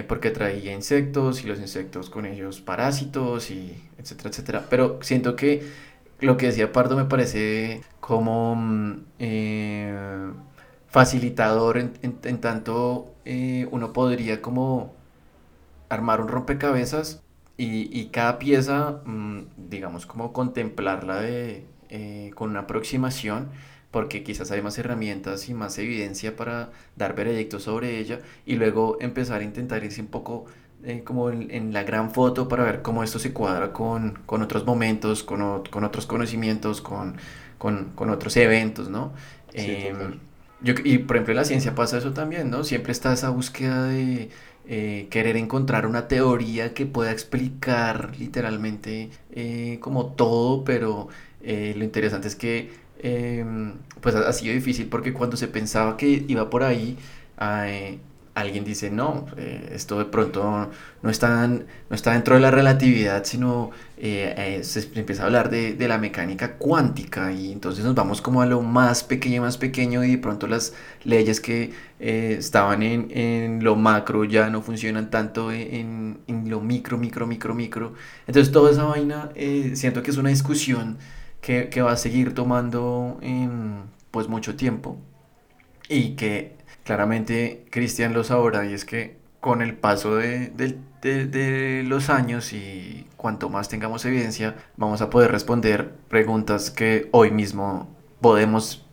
[0.08, 4.66] porque traía insectos y los insectos con ellos parásitos y etcétera, etcétera.
[4.68, 5.62] Pero siento que
[6.20, 10.30] lo que decía Pardo me parece como mm, eh,
[10.88, 14.94] facilitador en, tanto eh, uno podría como
[15.88, 17.22] armar un rompecabezas
[17.62, 23.50] y, cada pieza, mm, digamos, como contemplarla de, eh, con una aproximación
[23.90, 28.96] porque quizás hay más herramientas y más evidencia para dar veredictos sobre ella y luego
[29.00, 30.46] empezar a intentar irse un poco
[30.82, 34.64] eh, como en, la gran foto para ver cómo esto se cuadra con, con otros
[34.64, 37.16] momentos, con, con, otros conocimientos, con,
[37.58, 39.12] con, otros eventos, ¿no?
[39.52, 40.18] Em,
[40.62, 42.64] yo, y por ejemplo en la ciencia pasa eso también, ¿no?
[42.64, 44.30] Siempre está esa búsqueda de
[44.68, 51.08] eh, querer encontrar una teoría que pueda explicar literalmente eh, como todo, pero
[51.42, 56.48] lo interesante es que em, pues ha, sido difícil porque cuando se pensaba que iba
[56.48, 56.96] por ahí,
[58.34, 60.70] alguien dice, no, eh, esto de pronto
[61.02, 65.50] no está, no está dentro de la relatividad, sino eh, eh, se empieza a hablar
[65.50, 70.04] de, la mecánica cuántica y entonces nos vamos como a lo más pequeño, más pequeño
[70.04, 76.20] y de pronto las leyes que estaban en, lo macro ya no funcionan tanto en,
[76.46, 77.94] lo micro, micro, micro, micro.
[78.26, 79.30] Entonces toda esa vaina
[79.74, 80.98] siento que es una discusión
[81.40, 83.18] que, que va a seguir tomando
[84.12, 84.98] pues mucho tiempo
[85.88, 86.59] y que
[86.90, 93.48] claramente Cristian lo sabrá y es que con el paso de, los años y cuanto
[93.48, 97.88] más tengamos evidencia, vamos a poder responder preguntas que hoy mismo
[98.20, 98.84] podemos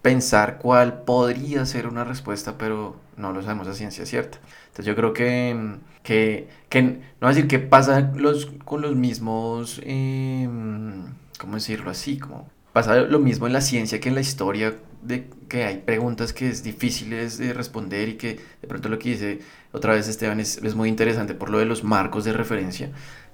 [0.00, 4.38] pensar cuál podría ser una respuesta, pero no lo sabemos a ciencia cierta.
[4.66, 11.06] Entonces yo creo que, que, no decir que pasa los, con los mismos, em,
[11.40, 12.16] ¿cómo decirlo así?
[12.16, 16.32] Como pasa lo mismo en la ciencia que en la historia de que hay preguntas
[16.32, 19.40] que es difíciles de responder y que de pronto lo que dice
[19.72, 22.90] otra vez Esteban es, es muy interesante por lo de los marcos de referencia.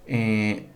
[0.07, 0.67] Eh,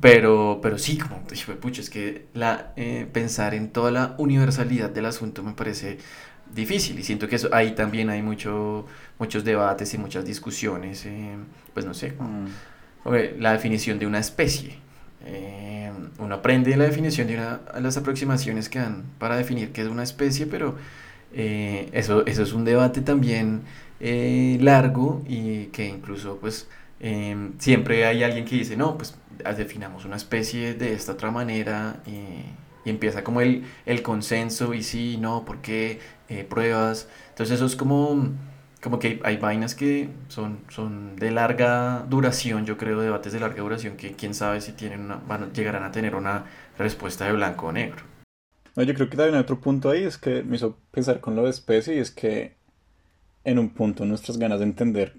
[0.00, 1.22] pero, pero sí, como
[1.60, 5.98] pucha, es que la, eh, pensar en toda la universalidad del asunto me parece
[6.54, 8.86] difícil y siento que eso, ahí también hay mucho,
[9.18, 11.36] muchos debates y muchas discusiones, eh,
[11.74, 13.40] pues no sé, mm.
[13.40, 14.78] la definición de una especie.
[15.24, 17.36] Eh, uno aprende la definición de
[17.80, 20.76] las aproximaciones que dan para definir qué es una especie, pero
[21.32, 23.62] eh, eso, eso es un debate también
[24.00, 26.68] eh, largo y que incluso pues
[27.00, 29.16] em, siempre hay alguien que dice, no, pues
[29.56, 35.16] definamos una especie de esta otra manera y, empieza como el, el consenso y sí,
[35.20, 36.00] no, ¿por qué?
[36.48, 37.08] pruebas.
[37.30, 38.30] Entonces eso es como
[38.82, 43.62] como que hay, vainas que son, son de larga duración, yo creo, debates de larga
[43.62, 46.46] duración que quién sabe si tienen una, van, llegarán a tener una
[46.78, 48.04] respuesta de blanco o negro.
[48.76, 51.36] No, yo creo que también hay otro punto ahí, es que me hizo pensar con
[51.36, 52.56] lo de especie y es que
[53.44, 55.16] en un punto nuestras ganas de entender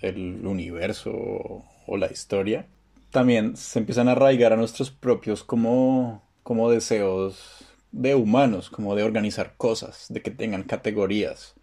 [0.00, 2.66] el universo o, la historia
[3.10, 9.02] también se empiezan a arraigar a nuestros propios como, como deseos de humanos, como de
[9.02, 11.54] organizar cosas, de que tengan categorías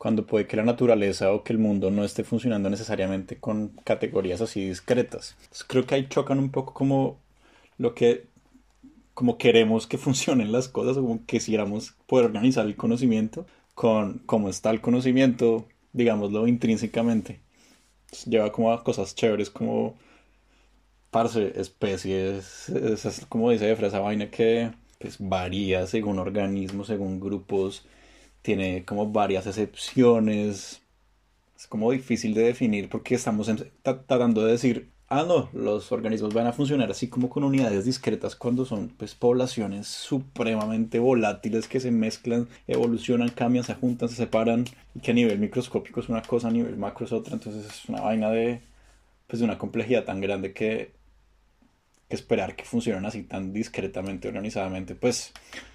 [0.00, 4.40] cuando puede que la naturaleza o que el mundo no esté funcionando necesariamente con categorías
[4.40, 5.36] así discretas.
[5.66, 7.18] creo que ahí chocan un poco como
[7.76, 8.26] lo que
[9.12, 13.44] como queremos que funcionen las cosas, como quisiéramos poder organizar el conocimiento
[13.74, 17.40] con cómo está el conocimiento, digámoslo intrínsecamente.
[18.26, 19.96] lleva como a cosas chéveres como
[21.10, 27.84] parce, especies, es, como dice Efra, esa vaina que pues, varía según organismos, según grupos
[28.42, 30.82] tiene como varias excepciones.
[31.56, 33.50] Es como difícil de definir porque estamos
[33.82, 38.36] tratando de decir, ah, no, los organismos van a funcionar así como con unidades discretas
[38.36, 44.64] cuando son pues poblaciones supremamente volátiles que se mezclan, evolucionan, cambian, se juntan, se separan
[44.94, 47.84] y que a nivel microscópico es una cosa, a nivel macro es otra, entonces es
[47.88, 48.62] una vaina de
[49.26, 50.92] pues de una complejidad tan grande que,
[52.08, 55.32] que esperar que funcionen así tan discretamente, organizadamente, pues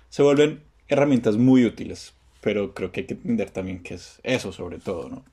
[0.10, 2.14] se vuelven herramientas muy útiles
[2.46, 5.26] pero creo que hay que entender también qué es eso sobre todo, ¿no?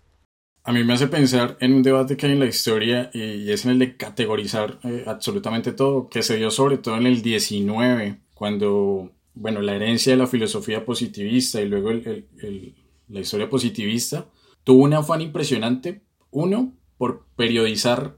[0.64, 3.66] A mí me hace pensar en un debate que hay en la historia y es
[3.66, 8.18] en el de categorizar eh, absolutamente todo, que se dio sobre todo en el 19,
[8.32, 14.30] cuando, bueno, la herencia de la filosofía positivista y luego la historia positivista
[14.64, 16.00] tuvo un afán impresionante,
[16.30, 18.16] uno, por periodizar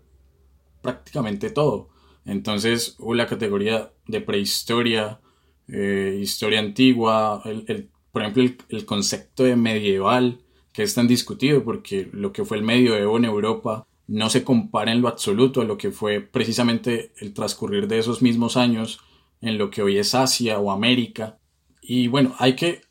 [0.82, 1.88] prácticamente todo.
[2.26, 5.20] Entonces hubo la categoría de prehistoria,
[5.66, 10.38] eh, historia antigua, el, por ejemplo el, concepto de medieval,
[10.72, 14.92] que es tan discutido porque lo que fue el medioevo en Europa no se compara
[14.92, 19.00] en lo absoluto a lo que fue precisamente el transcurrir de esos mismos años
[19.40, 21.40] en lo que hoy es Asia o América.
[21.82, 22.82] Y bueno, hay que,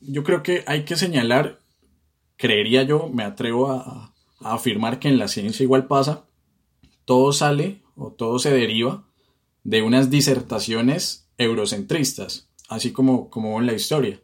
[0.00, 1.60] yo creo que hay que señalar,
[2.36, 6.26] creería yo, me atrevo a, a afirmar que en la ciencia igual pasa,
[7.06, 9.06] todo sale o todo se deriva
[9.64, 14.20] de unas disertaciones eurocentristas, así como, como en la historia.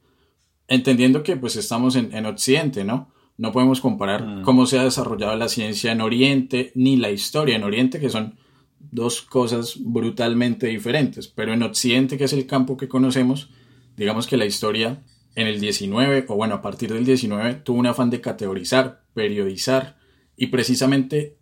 [0.69, 3.13] Entendiendo que pues estamos en, Occidente, ¿no?
[3.37, 4.43] No podemos comparar mm.
[4.43, 8.39] cómo se ha desarrollado la ciencia en Oriente ni la historia en Oriente, que son
[8.79, 11.29] dos cosas brutalmente diferentes.
[11.29, 13.51] Pero en Occidente, que es el campo que conocemos,
[13.97, 15.03] digamos que la historia
[15.35, 19.99] en el 19, o bueno, a partir del 19, tuvo un afán de categorizar, periodizar
[20.37, 21.37] y precisamente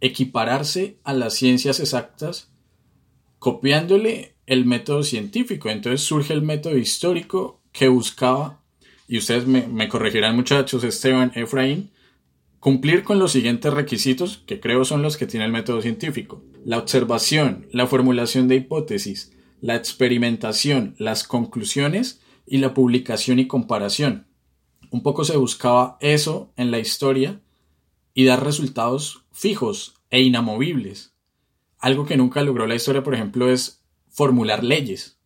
[0.00, 2.52] equipararse a las ciencias exactas
[3.38, 5.68] copiándole el método científico.
[5.68, 8.62] Entonces surge el método histórico que buscaba,
[9.08, 11.90] y ustedes me, corregirán muchachos, Esteban, Efraín,
[12.58, 16.42] cumplir con los siguientes requisitos que creo son los que tiene el método científico.
[16.64, 24.26] La observación, la formulación de hipótesis, la experimentación, las conclusiones y la publicación y comparación.
[24.90, 27.40] Un poco se buscaba eso en la historia
[28.14, 31.14] y dar resultados fijos e inamovibles.
[31.78, 35.18] Algo que nunca logró la historia, por ejemplo, es formular leyes.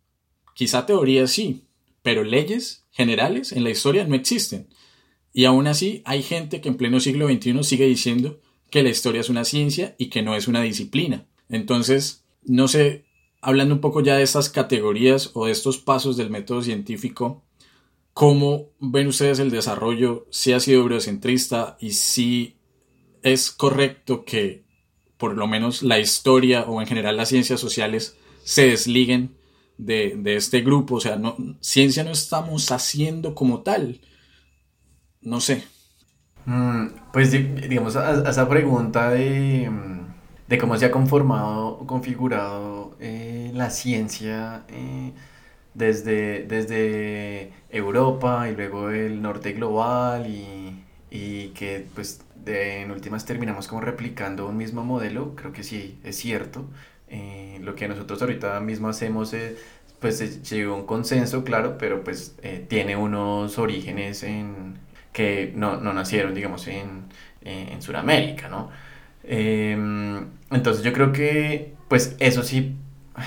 [0.54, 1.64] Quizá teorías sí,
[2.02, 4.68] pero leyes generales en la historia no existen.
[5.32, 8.40] Y aún así hay gente que en pleno siglo XXI sigue diciendo
[8.70, 11.26] que la historia es una ciencia y que no es una disciplina.
[11.48, 13.04] Entonces, no sé,
[13.40, 17.44] hablando un poco ya de estas categorías o de estos pasos del método científico,
[18.12, 20.26] ¿cómo ven ustedes el desarrollo?
[20.30, 22.56] Si ha sido eurocentrista y si
[23.22, 24.64] es correcto que
[25.16, 29.36] por lo menos la historia o en general las ciencias sociales se desliguen
[29.84, 30.96] de, este grupo.
[30.96, 34.00] O sea, no, ciencia no estamos haciendo como tal.
[35.22, 35.64] No sé.
[36.46, 39.70] Mm, pues digamos, a, esa pregunta de,
[40.48, 45.12] de, cómo se ha conformado o configurado eh, la ciencia eh,
[45.74, 53.24] desde, desde Europa y luego el norte global y, y que pues de, en últimas
[53.26, 56.68] terminamos como replicando un mismo modelo, creo que sí, es cierto.
[57.10, 59.58] Eh, lo que nosotros ahorita mismo hacemos es,
[60.00, 64.78] pues llegó a un consenso, claro, pero pues eh, tiene unos orígenes en,
[65.12, 67.04] que no, no nacieron, digamos, en,
[67.42, 68.70] en Sudamérica, ¿no?
[69.24, 72.76] Em, entonces yo creo que, pues eso sí,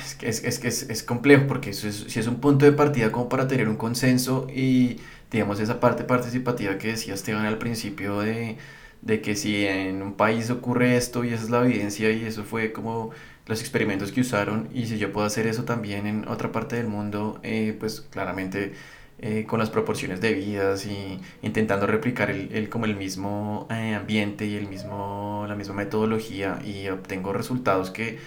[0.02, 3.12] es que es, es, es complejo porque eso es, si es un punto de partida
[3.12, 4.98] como para tener un consenso y,
[5.32, 8.58] digamos, esa parte participativa que decía Esteban al principio de
[9.02, 12.44] de que si en un país ocurre esto y esa es la evidencia y eso
[12.46, 13.12] fue como
[13.46, 16.88] los experimentos que usaron y si yo puedo hacer eso también en otra parte del
[16.88, 18.74] mundo, eh, pues claramente
[19.20, 24.56] eh, con las proporciones debidas y intentando replicar el, como el mismo eh, ambiente y
[24.56, 28.20] el mismo, la misma metodología y obtengo resultados que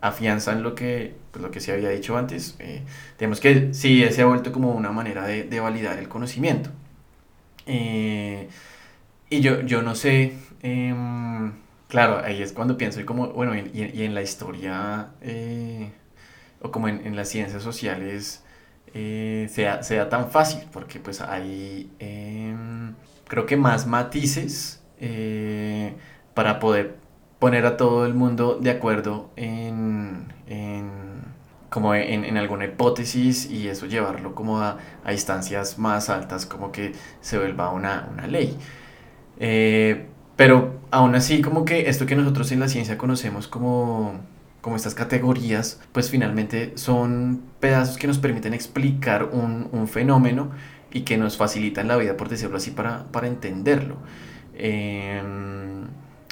[0.00, 2.56] afianzan lo que, pues, lo que se había dicho antes.
[3.18, 6.70] digamos que sí, se ha vuelto como una manera de, de validar el conocimiento.
[9.30, 11.52] Y yo, yo no sé, em,
[11.92, 15.92] claro, ahí es cuando pienso y como, bueno, y, y en la historia eh,
[16.62, 18.42] o como en, en, las ciencias sociales
[18.94, 22.94] eh, sea, sea, tan fácil, porque pues hay, em,
[23.28, 25.94] creo que más matices eh,
[26.32, 26.96] para poder
[27.38, 30.90] poner a todo el mundo de acuerdo en, en
[31.68, 36.72] como en, en, alguna hipótesis y eso llevarlo como a, a, instancias más altas, como
[36.72, 38.56] que se vuelva una, una ley.
[40.42, 44.18] Pero aún así, como que esto que nosotros en la ciencia conocemos como,
[44.60, 50.50] como estas categorías, pues finalmente son pedazos que nos permiten explicar un, un fenómeno
[50.90, 53.98] y que nos facilitan la vida, por decirlo así, para, para entenderlo.
[54.54, 55.22] Eh,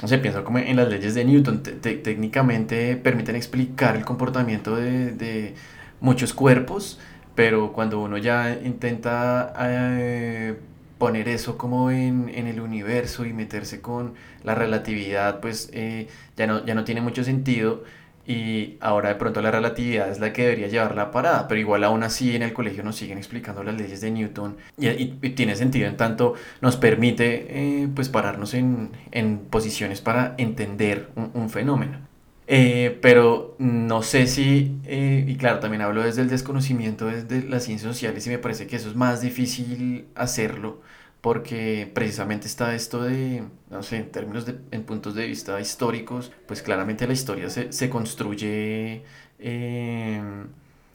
[0.03, 5.13] no sé, pienso como en las leyes de Newton, técnicamente permiten explicar el comportamiento de,
[5.13, 5.55] de,
[6.01, 6.99] muchos cuerpos,
[7.37, 10.57] pero cuando uno ya intenta eh,
[11.01, 16.47] poner eso como en, en, el universo y meterse con la relatividad, pues eh, ya,
[16.47, 17.83] no, ya no tiene mucho sentido.
[18.27, 21.85] Y ahora de pronto la relatividad es la que debería llevar la parada, pero igual
[21.85, 25.89] aún así en el colegio nos siguen explicando las leyes de Newton y, tiene sentido
[25.89, 32.10] en tanto nos permite eh, pues pararnos en, en, posiciones para entender un, un fenómeno.
[32.53, 37.93] Eh, pero no sé si, y claro, también hablo desde el desconocimiento, desde las ciencias
[37.93, 40.81] sociales y me parece que eso es más difícil hacerlo
[41.21, 46.33] porque precisamente está esto de, no sé, en términos de, en puntos de vista históricos,
[46.49, 49.05] pues claramente la historia se, se construye...
[49.39, 50.21] Eh,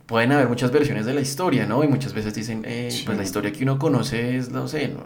[0.08, 1.84] pueden haber muchas versiones de la historia, ¿no?
[1.84, 5.04] Y muchas veces dicen, eh, pues la historia que uno conoce es, no sé, ¿no?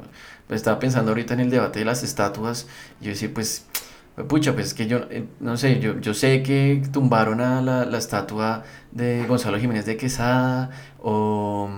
[0.47, 2.67] Pues estaba pensando ahorita en el debate de las estatuas,
[3.01, 3.65] y yo decía, pues,
[4.27, 7.85] pucha, pues es que yo, eh, no sé, yo, yo sé que tumbaron a la,
[7.85, 11.69] la estatua de Gonzalo Jiménez de Quesada, o,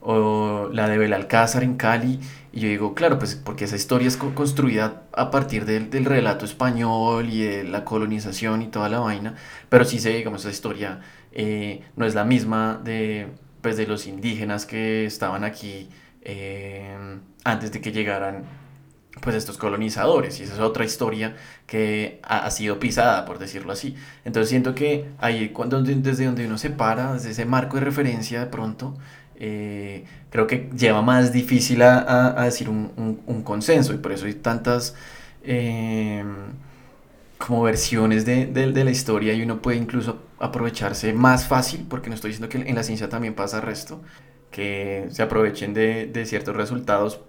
[0.00, 2.20] o la de Belalcázar en Cali,
[2.52, 6.44] y yo digo, claro, pues porque esa historia es construida a partir del, del relato
[6.44, 9.34] español y de la colonización y toda la vaina,
[9.68, 11.00] pero sí sé, digamos, esa historia
[11.32, 13.28] eh, no es la misma de,
[13.60, 15.88] pues, de los indígenas que estaban aquí
[16.22, 18.44] eh, antes de que llegaran
[19.20, 21.36] pues estos colonizadores y esa es otra historia
[21.66, 23.96] que ha, sido pisada por decirlo así.
[24.24, 28.40] Entonces siento que ahí cuando desde donde uno se para desde ese marco de referencia
[28.40, 28.96] de pronto
[29.36, 34.26] eh, creo que lleva más difícil a, a, decir un, un, consenso y por eso
[34.26, 34.94] hay tantas
[37.38, 42.14] como versiones de, de, la historia y uno puede incluso aprovecharse más fácil, porque no
[42.14, 44.00] estoy diciendo que en la ciencia también pasa resto,
[44.50, 47.20] que se aprovechen de, de ciertos resultados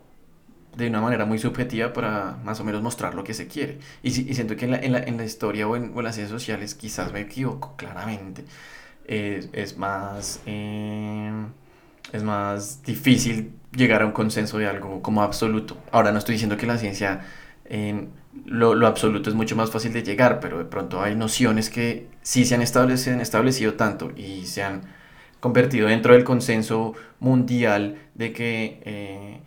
[0.76, 3.80] de una manera muy subjetiva para más o menos mostrar lo que se quiere.
[4.04, 6.04] Y, y siento que en la, en la, en la historia o en, o en,
[6.06, 8.46] las ciencias sociales quizás me equivoco, claramente.
[9.08, 11.32] Es, más, eh,
[12.12, 15.78] es más difícil llegar a un consenso de algo como absoluto.
[15.92, 17.22] Ahora no estoy diciendo que la ciencia
[17.66, 18.10] en
[18.46, 22.08] lo, lo, absoluto es mucho más fácil de llegar, pero de pronto hay nociones que
[22.22, 24.82] sí se han establecido, han establecido tanto y se han
[25.40, 29.42] convertido dentro del consenso mundial de que eh,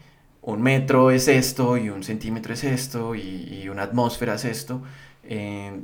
[0.48, 4.82] un metro es esto y un centímetro es esto y, y una atmósfera es esto,
[5.22, 5.78] eh,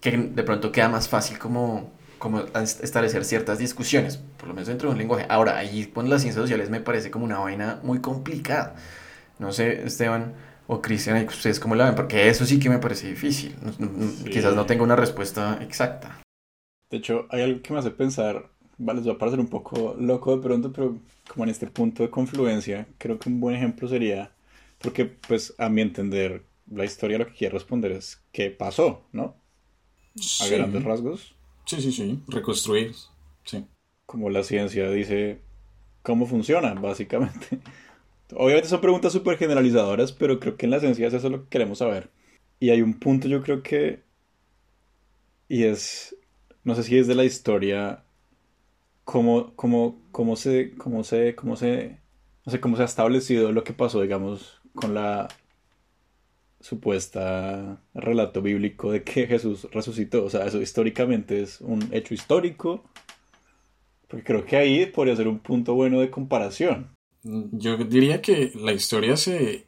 [0.00, 4.88] que de pronto queda más fácil como, como establecer ciertas discusiones, por lo menos dentro
[4.88, 5.26] de un lenguaje.
[5.28, 8.76] Ahora, ahí con las ciencias sociales me parece como una vaina muy complicada.
[9.40, 10.34] No sé, Esteban
[10.68, 11.96] o Cristian, ¿ustedes cómo la ven?
[11.96, 13.56] Porque eso sí que me parece difícil.
[14.30, 16.20] Quizás no tenga una respuesta exacta.
[16.88, 19.96] De hecho, hay algo que me hace pensar, vale, les va a parecer un poco
[19.98, 23.88] loco de pronto, pero como en este punto de confluencia, creo que un buen ejemplo
[23.88, 24.32] sería,
[24.78, 29.36] porque pues a mi entender, la historia lo que quiere responder es qué pasó, ¿no?
[30.40, 31.34] A grandes rasgos.
[31.64, 32.94] Sí, sí, sí, reconstruir,
[33.44, 33.64] sí.
[34.06, 35.40] Como la ciencia dice
[36.02, 37.60] cómo funciona, básicamente.
[38.34, 41.48] Obviamente son preguntas súper generalizadoras, pero creo que en la esencia eso es lo que
[41.50, 42.10] queremos saber.
[42.60, 44.02] Y hay un punto yo creo que...
[45.48, 46.16] Y es...
[46.64, 48.04] No sé si es de la historia...
[49.04, 50.76] Cómo, cómo, cómo se...
[50.76, 51.34] Cómo se...
[51.34, 51.98] Cómo se...
[52.44, 55.28] No sé cómo se ha establecido lo que pasó, digamos, con la
[56.60, 60.24] supuesta relato bíblico de que Jesús resucitó.
[60.24, 62.84] O sea, eso históricamente es un hecho histórico.
[64.08, 66.94] Porque creo que ahí podría ser un punto bueno de comparación.
[67.22, 69.66] Yo diría que la historia se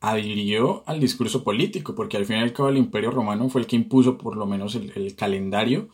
[0.00, 3.66] adhirió al discurso político, porque al fin y al cabo el Imperio Romano fue el
[3.66, 5.88] que impuso por lo menos el, calendario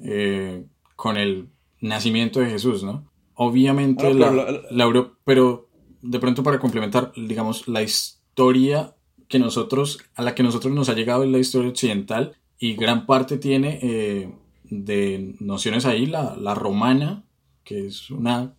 [0.00, 0.64] eh,
[0.96, 1.48] con el
[1.80, 3.08] nacimiento de Jesús, ¿no?
[3.34, 5.68] Obviamente ah, la, la, pero
[6.02, 8.94] de pronto para complementar, digamos, la historia
[9.28, 13.06] que nosotros, a la que nosotros nos ha llegado es la historia occidental y gran
[13.06, 14.32] parte tiene eh,
[14.64, 17.24] de nociones ahí la, la romana,
[17.64, 18.54] que es una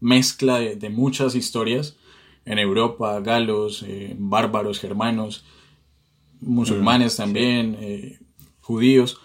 [0.00, 1.96] mezcla de, muchas historias
[2.44, 5.44] en Europa, galos, eh, bárbaros, germanos,
[6.40, 8.18] musulmanes también, eh,
[8.60, 9.20] judíos.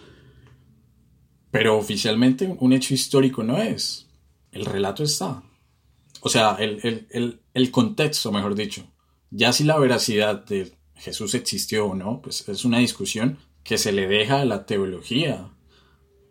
[1.56, 4.06] Pero oficialmente un hecho histórico no es.
[4.52, 5.42] El relato está.
[6.20, 8.84] O sea, el, el contexto, mejor dicho.
[9.30, 13.92] Ya si la veracidad de Jesús existió o no, pues es una discusión que se
[13.92, 15.48] le deja a la teología,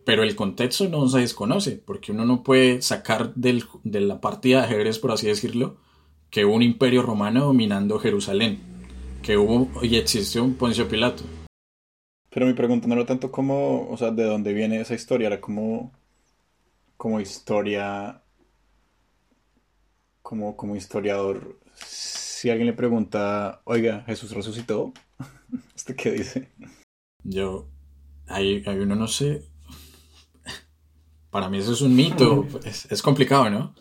[0.05, 4.59] pero el contexto no se desconoce, porque uno no puede sacar del, de la partida
[4.59, 5.77] de ajedrez, por así decirlo,
[6.29, 8.59] que hubo un imperio romano dominando Jerusalén,
[9.23, 11.23] que hubo y existió un Poncio Pilato.
[12.35, 15.39] Pero mi pregunta no era tanto como, o sea, de dónde viene esa historia, era
[15.39, 15.93] como,
[16.97, 18.21] como historia,
[20.21, 21.57] como, como historiador.
[21.75, 24.91] Si alguien le pregunta, oiga, Jesús resucitó,
[25.77, 26.51] ¿usted qué dice?
[27.23, 27.69] Yo,
[28.27, 29.45] hay, hay uno no sé,
[31.29, 33.75] para mí eso es un mito, es, complicado, ¿no?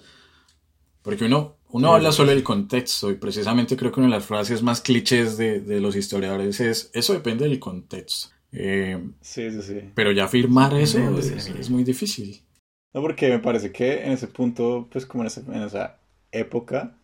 [1.03, 4.63] Porque uno, uno habla solo del contexto y precisamente creo que una de las frases
[4.63, 8.33] más clichés de, los historiadores es, eso depende del contexto.
[8.55, 9.91] Eh, sí, sí, sí.
[9.95, 12.43] Pero ya afirmar eso es, muy difícil.
[12.93, 15.99] No, porque me parece que en ese punto, pues como en, esa
[16.31, 16.95] época,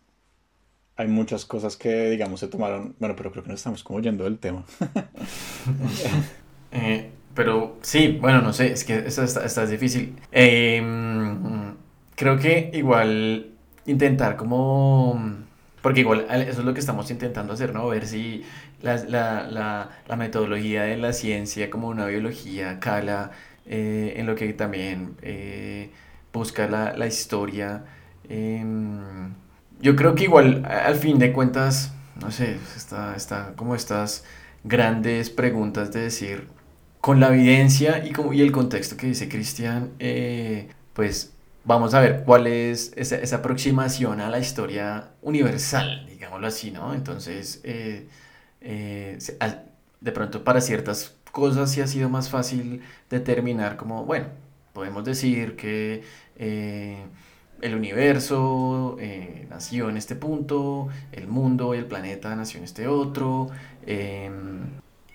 [0.95, 2.95] hay muchas cosas que, digamos, se tomaron.
[2.99, 4.63] Bueno, pero creo que no estamos como yendo del tema.
[6.71, 10.15] eh, pero sí, bueno, no sé, es que esto está, difícil.
[10.31, 11.75] Em,
[12.15, 13.51] creo que igual
[13.85, 15.43] intentar como
[15.81, 17.87] Porque igual eso es lo que estamos intentando hacer, ¿no?
[17.87, 18.43] Ver si
[18.81, 23.31] la, la, la, la metodología de la ciencia como una biología cala
[23.65, 25.91] eh, en lo que también eh,
[26.33, 27.83] busca la, historia.
[28.29, 29.33] Em,
[29.79, 34.23] yo creo que igual al fin de cuentas, no sé, está, está como estas
[34.63, 36.47] grandes preguntas de decir,
[37.01, 41.33] con la evidencia y, como, y el contexto que dice Cristian, eh, pues
[41.63, 46.93] vamos a ver cuál es esa, aproximación a la historia universal, digámoslo así, ¿no?
[46.93, 48.07] Entonces, eh,
[48.61, 49.17] eh,
[49.99, 54.27] de pronto para ciertas cosas sí ha sido más fácil determinar como, bueno,
[54.73, 56.03] podemos decir que
[56.37, 56.97] eh,
[57.61, 58.97] el universo
[59.49, 63.49] nació en este punto, el mundo y el planeta nació en este otro,
[63.85, 64.61] em,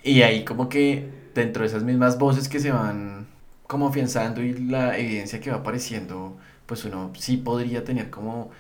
[0.04, 3.26] y ahí como que dentro de esas mismas voces que se van
[3.66, 6.36] como afianzando y la evidencia que va apareciendo,
[6.66, 8.50] pues uno sí podría tener como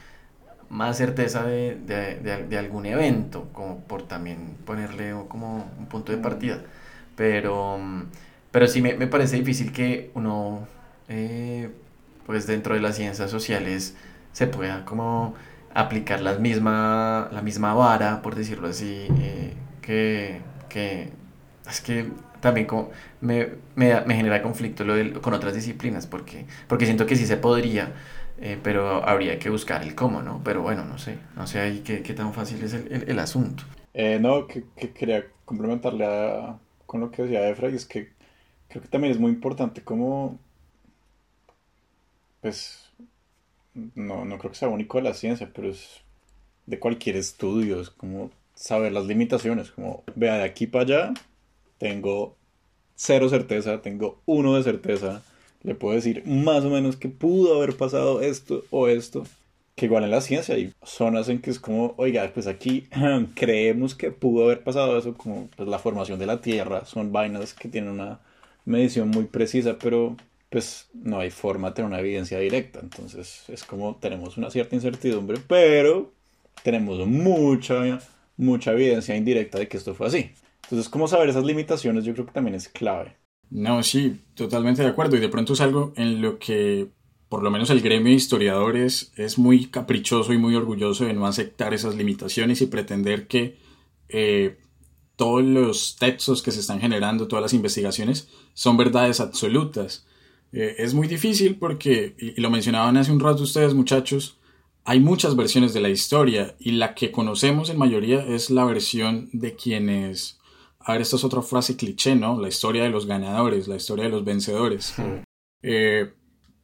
[0.68, 6.18] más certeza de, de, de, algún evento, como por también ponerle como un punto de
[6.18, 6.60] partida.
[7.16, 7.78] Pero,
[8.50, 10.66] pero sí me, me parece difícil que uno,
[11.08, 11.70] eh,
[12.26, 13.96] pues dentro de las ciencias sociales,
[14.32, 15.34] se pueda como
[15.74, 21.10] aplicar la misma, la misma vara, por decirlo así, eh, que, que
[21.68, 22.10] es que
[22.46, 22.90] también como
[23.20, 27.36] me, me, me, genera conflicto lo con otras disciplinas, porque, porque siento que sí se
[27.36, 27.92] podría,
[28.40, 30.40] eh, pero habría que buscar el cómo, ¿no?
[30.44, 33.18] Pero bueno, no sé, no sé ahí qué, qué tan fácil es el, el, el
[33.18, 33.64] asunto.
[33.94, 38.12] Eh, no, que, que, quería complementarle a, con lo que decía Efra, y es que
[38.68, 40.38] creo que también es muy importante como,
[42.40, 42.92] pues,
[43.96, 46.00] no, no creo que sea único de la ciencia, pero es
[46.66, 51.14] de cualquier estudio, es como saber las limitaciones, como, vea, de aquí para allá
[51.78, 52.36] tengo
[52.94, 55.22] cero certeza, tengo uno de certeza,
[55.62, 59.24] le puedo decir más o menos que pudo haber pasado esto o esto,
[59.74, 62.88] que igual en la ciencia hay zonas en que es como, oiga, pues aquí
[63.34, 67.54] creemos que pudo haber pasado eso, como pues, la formación de la Tierra, son vainas
[67.54, 68.20] que tienen una
[68.64, 70.16] medición muy precisa, pero
[70.50, 74.76] pues no hay forma de tener una evidencia directa, entonces es como tenemos una cierta
[74.76, 76.12] incertidumbre, pero
[76.62, 78.00] tenemos mucha,
[78.36, 80.30] mucha evidencia indirecta de que esto fue así.
[80.66, 82.04] Entonces, ¿cómo saber esas limitaciones?
[82.04, 83.16] Yo creo que también es clave.
[83.50, 85.16] No, sí, totalmente de acuerdo.
[85.16, 86.88] Y de pronto es algo en lo que,
[87.28, 91.26] por lo menos el gremio de historiadores, es muy caprichoso y muy orgulloso de no
[91.26, 93.56] aceptar esas limitaciones y pretender que
[94.08, 94.58] eh,
[95.14, 100.06] todos los textos que se están generando, todas las investigaciones, son verdades absolutas.
[100.52, 104.38] Eh, es muy difícil porque, y lo mencionaban hace un rato ustedes muchachos,
[104.84, 109.28] hay muchas versiones de la historia y la que conocemos en mayoría es la versión
[109.32, 110.35] de quienes
[110.88, 112.40] a ver, esta es otra frase cliché, ¿no?
[112.40, 114.94] La historia de los ganadores, la historia de los vencedores.
[115.60, 116.12] Eh,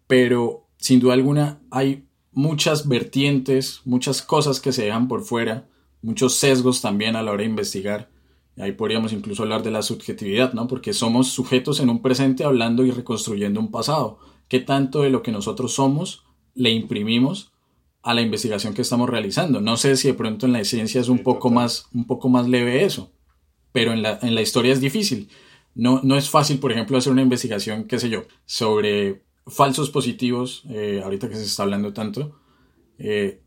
[0.07, 5.67] pero sin duda alguna hay muchas vertientes, muchas cosas que se dejan por fuera,
[6.03, 8.11] muchos sesgos también a la hora de investigar.
[8.59, 10.69] Ahí podríamos incluso hablar de la subjetividad, ¿no?
[10.69, 14.21] Porque somos sujetos en un presente hablando y reconstruyendo un pasado.
[14.47, 16.23] ¿Qué tanto de lo que nosotros somos
[16.55, 17.51] le imprimimos
[18.03, 19.61] a la investigación que estamos realizando?
[19.61, 22.47] No sé si de pronto en la ciencia es un poco más, un poco más
[22.47, 23.11] leve eso
[23.73, 25.29] pero en la, en la historia es difícil.
[25.75, 30.65] No, no es fácil, por ejemplo, hacer una investigación, qué sé yo, sobre falsos positivos,
[30.71, 32.39] eh, ahorita que se está hablando tanto,
[32.99, 33.41] eh,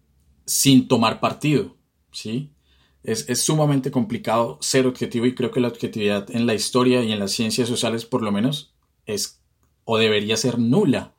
[0.45, 1.77] sin tomar partido,
[2.11, 2.51] ¿sí?
[3.03, 7.11] Es, es, sumamente complicado ser objetivo y creo que la objetividad en la historia y
[7.11, 8.73] en las ciencias sociales por lo menos
[9.05, 9.41] es
[9.83, 11.13] o debería ser nula,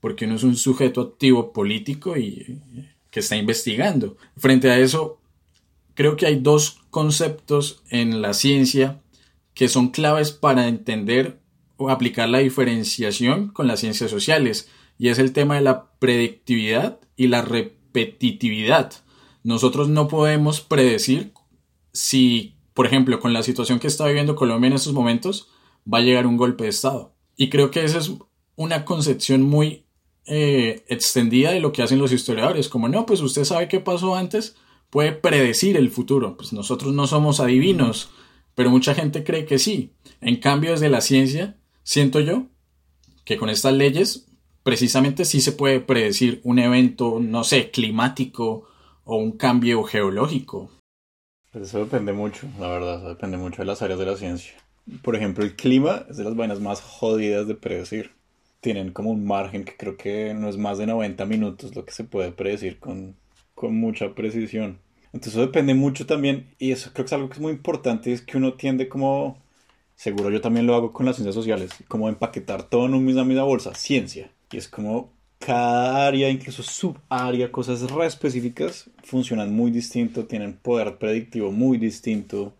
[0.00, 2.58] porque uno es un sujeto activo político y
[3.10, 4.16] que está investigando.
[4.36, 5.20] Frente a eso,
[5.98, 9.02] creo que hay dos conceptos en la ciencia
[9.52, 11.40] que son claves para entender
[11.76, 17.00] o aplicar la diferenciación con las ciencias sociales y es el tema de la predictividad
[17.16, 18.92] y la repetitividad.
[19.42, 21.32] Nosotros no podemos predecir
[21.92, 25.48] si, por ejemplo, con la situación que está viviendo Colombia en estos momentos,
[25.92, 27.12] va a llegar un golpe de Estado.
[27.36, 28.12] Y creo que esa es
[28.54, 29.84] una concepción muy
[30.26, 34.14] eh, extendida de lo que hacen los historiadores, como no, pues usted sabe qué pasó
[34.14, 34.54] antes,
[34.90, 36.36] puede predecir el futuro.
[36.36, 38.10] Pues nosotros no somos adivinos,
[38.54, 39.92] pero mucha gente cree que sí.
[40.20, 42.46] En cambio, desde la ciencia, siento yo
[43.24, 44.26] que con estas leyes
[44.62, 48.68] precisamente sí se puede predecir un evento, no sé, climático
[49.04, 50.70] o un cambio geológico.
[51.52, 54.52] Pues eso depende mucho, la verdad, eso depende mucho de las áreas de la ciencia.
[55.02, 58.12] Por ejemplo, el clima es de las vainas más jodidas de predecir.
[58.60, 61.92] Tienen como un margen que creo que no es más de 90 minutos lo que
[61.92, 63.16] se puede predecir con
[63.58, 64.78] con mucha precisión.
[65.12, 68.12] Entonces eso depende mucho también, y eso creo que es algo que es muy importante,
[68.12, 69.36] es que uno tiende como,
[69.96, 73.24] seguro yo también lo hago con las ciencias sociales, como empaquetar todo en una misma,
[73.24, 74.30] misma bolsa, ciencia.
[74.52, 80.98] Y es como, cada área, incluso subárea, cosas re específicas, funcionan muy distinto, tienen poder
[80.98, 82.54] predictivo muy distinto.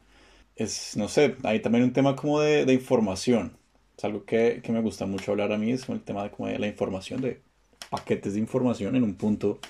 [0.57, 3.57] Es, no sé, hay también un tema como de, de información.
[3.97, 6.49] Es algo que, que, me gusta mucho hablar a mí, es el tema de, como
[6.49, 7.41] de la información, de
[7.91, 8.97] paquetes de información.
[8.97, 9.61] En un punto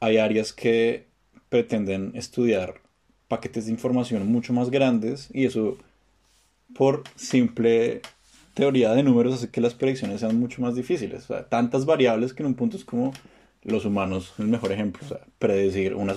[0.00, 1.06] hay áreas que
[1.48, 2.80] pretenden estudiar
[3.28, 5.76] paquetes de información mucho más grandes y eso
[6.74, 8.02] por simple
[8.54, 11.24] teoría de números hace que las predicciones sean mucho más difíciles.
[11.24, 13.12] O sea, tantas variables que en un punto es como
[13.62, 15.02] los humanos, el mejor ejemplo.
[15.04, 16.14] O sea, predecir una,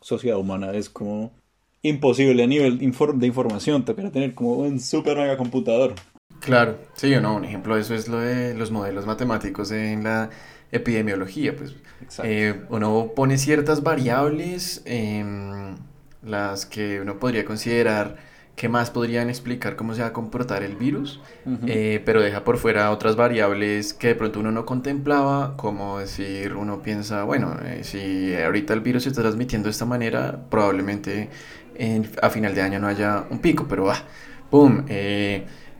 [0.00, 1.32] sociedad humana es como
[1.82, 3.84] imposible a nivel de información.
[3.84, 5.94] Toca tener como un super mega computador.
[6.40, 10.04] Claro, sí o no, un ejemplo de eso es lo de los modelos matemáticos en
[10.04, 10.30] la
[10.72, 11.54] epidemiología.
[11.56, 11.74] Pues
[12.22, 15.24] eh, uno pone ciertas variables, eh,
[16.22, 18.16] las que uno podría considerar
[18.58, 21.20] que más podrían explicar cómo se va a comportar el virus,
[21.66, 26.54] eh, pero deja por fuera otras variables que de pronto uno no contemplaba, como decir,
[26.54, 31.30] uno piensa, bueno, eh, si ahorita el virus se está transmitiendo de esta manera, probablemente
[32.20, 33.96] a final de año no haya un pico, pero va,
[34.50, 34.84] ¡pum!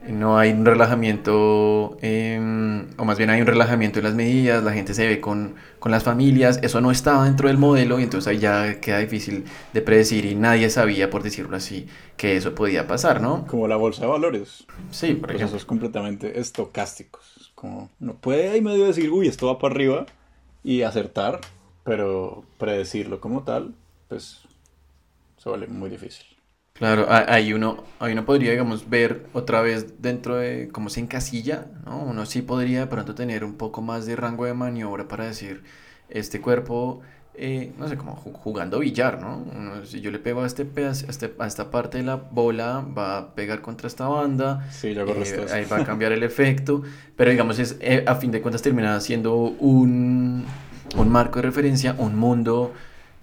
[0.08, 4.72] No hay un relajamiento, em, o más bien hay un relajamiento en las medidas, la
[4.72, 8.28] gente se ve con, con, las familias, eso no estaba dentro del modelo y entonces
[8.28, 11.86] ahí ya queda difícil de predecir y nadie sabía, por decirlo así,
[12.16, 13.46] que eso podía pasar, ¿no?
[13.46, 14.66] Como la bolsa de valores.
[14.90, 17.52] Sí, por pues Esos completamente estocásticos.
[17.54, 20.06] Como no puede ahí medio decir, uy, esto va para arriba
[20.64, 21.40] y acertar,
[21.84, 23.74] pero predecirlo como tal,
[24.08, 24.40] pues
[25.36, 26.37] se vuelve muy difícil.
[26.78, 31.66] Claro, ahí uno, ahí uno podría, digamos, ver otra vez dentro de cómo se encasilla,
[31.84, 31.98] ¿no?
[31.98, 35.64] Uno sí podría de pronto tener un poco más de rango de maniobra para decir,
[36.08, 37.00] este cuerpo,
[37.34, 39.84] eh, no sé, como jugando billar, ¿no?
[39.84, 42.84] si yo le pego a, este pedazo, a, este, a esta parte de la bola,
[42.96, 46.82] va a pegar contra esta banda, sí, eh, ahí va a cambiar el efecto,
[47.16, 50.46] pero digamos, es, eh, a fin de cuentas termina siendo un,
[50.96, 52.72] un marco de referencia, un mundo,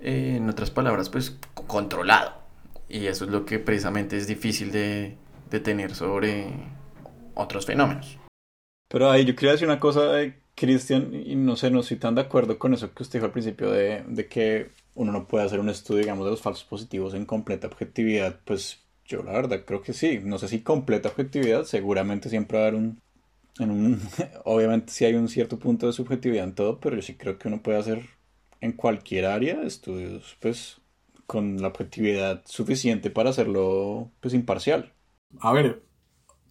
[0.01, 1.38] en otras palabras, pues
[1.68, 2.45] controlado.
[2.88, 5.17] Y eso es lo que precisamente es difícil de,
[5.49, 6.47] de tener sobre
[7.33, 8.17] otros fenómenos.
[8.88, 10.13] Pero ahí yo quería decir una cosa,
[10.55, 13.31] Cristian, y no sé, no estoy tan de acuerdo con eso que usted dijo al
[13.31, 17.13] principio de, de, que uno no puede hacer un estudio, digamos, de los falsos positivos
[17.13, 18.39] en completa objetividad.
[18.45, 20.19] Pues yo la verdad creo que sí.
[20.23, 23.01] No sé si completa objetividad, seguramente siempre va a haber un...
[23.57, 24.01] En un
[24.45, 27.47] obviamente sí hay un cierto punto de subjetividad en todo, pero yo sí creo que
[27.47, 28.01] uno puede hacer
[28.61, 30.81] en cualquier área estudios, pues
[31.26, 34.93] con la objetividad suficiente para hacerlo pues imparcial.
[35.39, 35.84] A ver,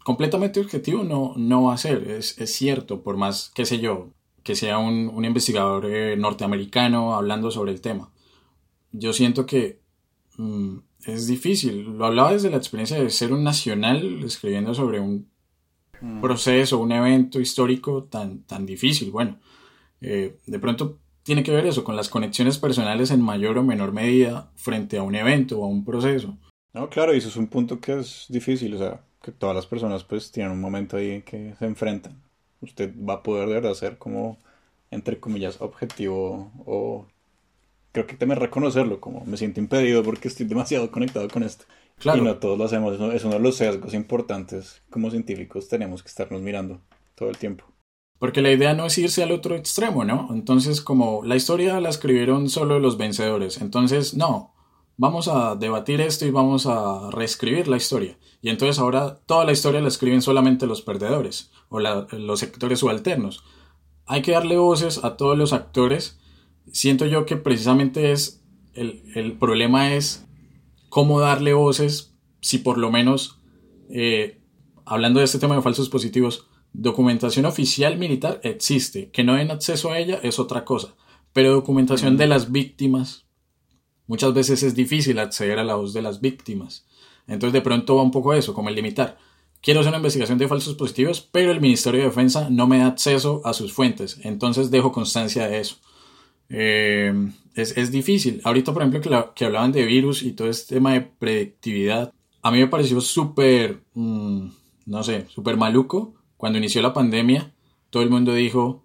[0.04, 4.12] completamente objetivo no, no va a ser, es, es cierto, por más, qué sé yo,
[4.42, 8.12] que sea un, un investigador eh, norteamericano hablando sobre el tema.
[8.92, 9.80] Yo siento que
[10.36, 15.28] mm, es difícil, lo hablaba desde la experiencia de ser un nacional escribiendo sobre un
[16.00, 16.20] mm.
[16.20, 19.10] proceso, un evento histórico tan, tan difícil.
[19.10, 19.40] Bueno,
[20.00, 23.92] eh, de pronto tiene que ver eso con las conexiones personales en mayor o menor
[23.92, 26.36] medida frente a un evento o a un proceso.
[26.72, 29.66] No, claro, y eso es un punto que es difícil, o sea, que todas las
[29.66, 32.22] personas pues tienen un momento ahí que se enfrentan.
[32.60, 34.38] Usted va a poder de verdad ser como,
[34.90, 37.06] entre comillas, objetivo o
[37.92, 41.64] creo que temer reconocerlo, como me siento impedido porque estoy demasiado conectado con esto.
[41.98, 42.18] Claro.
[42.18, 46.08] Y no todos lo hacemos, es uno de los sesgos importantes como científicos, tenemos que
[46.08, 46.80] estarnos mirando
[47.14, 47.64] todo el tiempo.
[48.18, 50.28] Porque la idea no es irse al otro extremo, ¿no?
[50.30, 54.54] Entonces, como la historia la escribieron solo los vencedores, entonces, no,
[54.96, 58.16] vamos a debatir esto y vamos a reescribir la historia.
[58.42, 63.44] Y entonces ahora toda la historia la escriben solamente los perdedores o los sectores subalternos.
[64.06, 66.20] Hay que darle voces a todos los actores.
[66.70, 68.42] Siento yo que precisamente es
[68.74, 70.26] el, problema es
[70.88, 73.40] cómo darle voces si por lo menos,
[73.88, 74.42] eh,
[74.84, 79.92] hablando de este tema de falsos positivos, Documentación oficial militar existe, que no den acceso
[79.92, 80.96] a ella es otra cosa,
[81.32, 83.26] pero documentación de las víctimas,
[84.08, 86.84] muchas veces es difícil acceder a la voz de las víctimas.
[87.28, 89.18] Entonces de pronto va un poco eso, como el limitar.
[89.62, 92.88] Quiero hacer una investigación de falsos positivos, pero el Ministerio de Defensa no me da
[92.88, 95.76] acceso a sus fuentes, entonces dejo constancia de eso.
[96.48, 97.14] Eh,
[97.54, 98.40] es, difícil.
[98.42, 102.12] Ahorita, por ejemplo, que, hablaban de virus y todo este tema de predictividad,
[102.42, 104.48] a mí me pareció súper, mm,
[104.86, 106.14] no sé, súper maluco
[106.44, 107.54] cuando inició la pandemia,
[107.88, 108.84] todo el mundo dijo,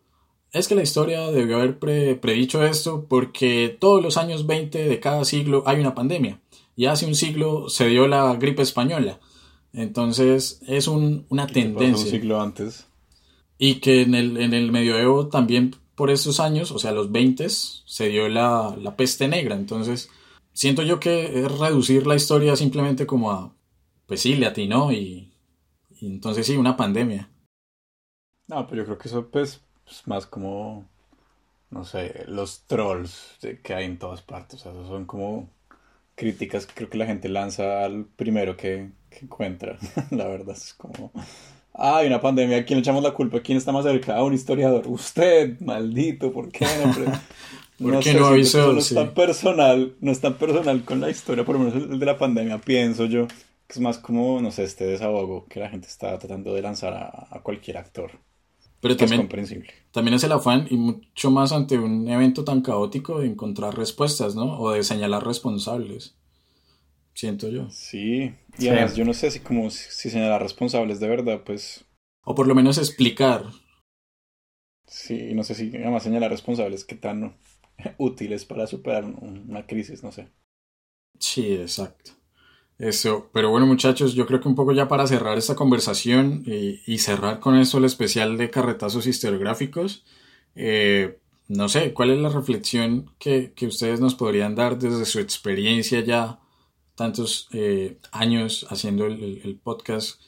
[0.54, 5.26] es que la historia debió haber predicho esto porque todos los años 20 de cada
[5.26, 6.40] siglo hay una pandemia.
[6.78, 9.20] Y hace un siglo se dio la gripe española.
[9.74, 12.06] Entonces es una tendencia.
[12.06, 12.88] un siglo antes.
[13.58, 17.46] Y que en el, en el medioevo también por esos años, o sea, los 20
[17.50, 19.56] se dio la, la peste negra.
[19.56, 20.10] Entonces
[20.54, 23.54] siento yo que es reducir la historia simplemente como a,
[24.06, 25.34] pues sí, le atinó y,
[26.00, 27.29] y entonces sí, una pandemia.
[28.50, 30.86] No, pero yo creo que eso pues, es más como
[31.72, 34.66] no sé, los trolls que hay en todas partes.
[34.66, 35.50] O sea, son como
[36.16, 39.78] críticas que creo que la gente lanza al primero que, que encuentra.
[40.12, 41.12] la verdad es como...
[41.82, 43.40] Hay una pandemia, ¿a quién le echamos la culpa?
[43.40, 44.18] ¿Quién está más cerca?
[44.18, 44.86] A un historiador.
[44.88, 46.94] Usted, maldito, ¿por qué no?
[47.92, 48.74] ¿Por qué no avisó?
[48.74, 51.98] No es tan personal, no es tan personal con la historia, por lo menos el
[51.98, 53.28] de la pandemia, pienso yo.
[53.28, 56.94] Que es más como, no sé, este desahogo que la gente está tratando de lanzar
[56.94, 58.12] a, cualquier actor.
[58.82, 59.74] Pero también, es comprensible.
[59.92, 64.36] también es el afán, y mucho más ante un evento tan caótico, de encontrar respuestas,
[64.36, 64.60] ¿no?
[64.60, 66.16] O de señalar responsables.
[67.14, 67.70] Siento yo.
[67.70, 71.86] Sí, y además yo no sé si como si señalar responsables de verdad, pues...
[72.24, 73.46] O por lo menos explicar.
[74.88, 77.38] Sí, no sé si además señalar responsables que tan
[77.98, 80.30] útiles para superar una crisis, no sé.
[81.20, 82.12] Sí, exacto.
[82.80, 86.98] Eso, pero bueno muchachos, yo creo que un poco ya para cerrar esta conversación y,
[87.00, 90.06] cerrar con eso el especial de carretazos historiográficos,
[90.56, 91.20] eh,
[91.50, 96.00] no sé, ¿cuál es la reflexión que, que, ustedes nos podrían dar desde su experiencia
[96.00, 96.40] ya
[96.96, 100.22] tantos eh, años haciendo el, podcast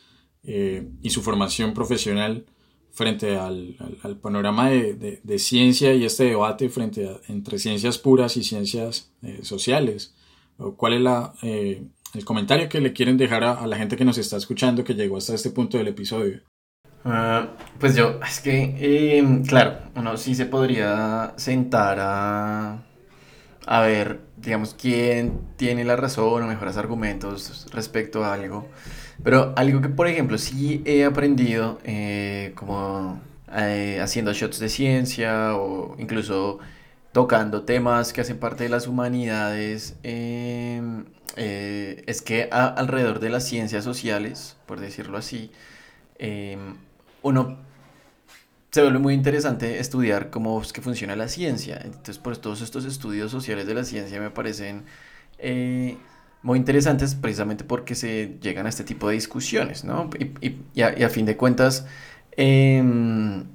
[0.43, 2.45] eh, y su formación profesional
[2.91, 8.36] frente al, al, panorama de, de, ciencia y este debate frente a, entre ciencias puras
[8.36, 9.10] y ciencias
[9.41, 10.14] sociales?
[10.76, 11.34] ¿Cuál es la
[12.14, 15.18] el comentario que le quieren dejar a, la gente que nos está escuchando que llegó
[15.18, 16.41] hasta este punto del episodio.
[17.03, 17.49] Ah,
[17.80, 22.84] pues yo, es que, em, claro, uno sí se podría sentar a,
[23.66, 28.68] a ver, digamos, quién tiene la razón o mejores argumentos respecto a algo.
[29.24, 33.22] Pero algo que, por ejemplo, sí he aprendido, eh, como
[33.55, 36.59] eh, haciendo shots de ciencia o incluso
[37.12, 41.05] tocando temas que hacen parte de las humanidades, em,
[41.36, 45.51] eh, es que alrededor de las ciencias sociales, por decirlo así,
[46.20, 46.76] em,
[47.22, 47.57] uno
[48.72, 51.82] se vuelve muy interesante estudiar cómo es que funciona la ciencia.
[51.84, 54.86] Entonces, por todos estos estudios sociales de la ciencia me parecen
[55.39, 55.97] eh,
[56.41, 60.09] muy interesantes precisamente porque se llegan a este tipo de discusiones, ¿no?
[60.20, 61.86] Y, a, fin de cuentas,
[62.38, 63.45] em,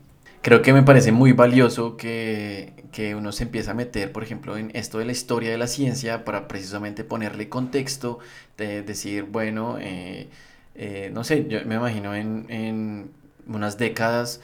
[0.47, 4.57] creo que me parece muy valioso que, que uno se empieza a meter, por ejemplo,
[4.57, 8.21] en esto de la historia de la ciencia para precisamente ponerle contexto,
[8.57, 10.29] de decir, bueno, eh,
[10.77, 13.11] eh, no sé, yo me imagino en, en
[13.49, 14.41] unas décadas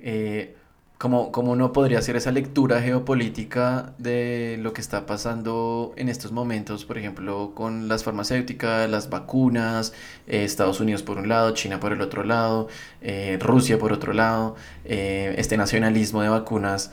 [0.00, 0.56] eh,
[0.98, 6.32] ¿Cómo, ¿Cómo, no podría ser esa lectura geopolítica de lo que está pasando en estos
[6.32, 9.92] momentos, por ejemplo, con las farmacéuticas, las vacunas,
[10.26, 12.66] eh, Estados Unidos por un lado, China por el otro lado,
[13.00, 16.90] eh, Rusia por otro lado, eh, este nacionalismo de vacunas?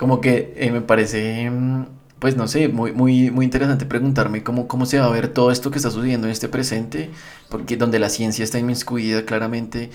[0.00, 1.84] como que me parece, mm,
[2.18, 5.50] pues no sé, muy, muy, muy interesante preguntarme cómo, cómo se va a ver todo
[5.50, 7.10] esto que está sucediendo en este presente,
[7.50, 9.90] porque donde la ciencia está inmiscuida claramente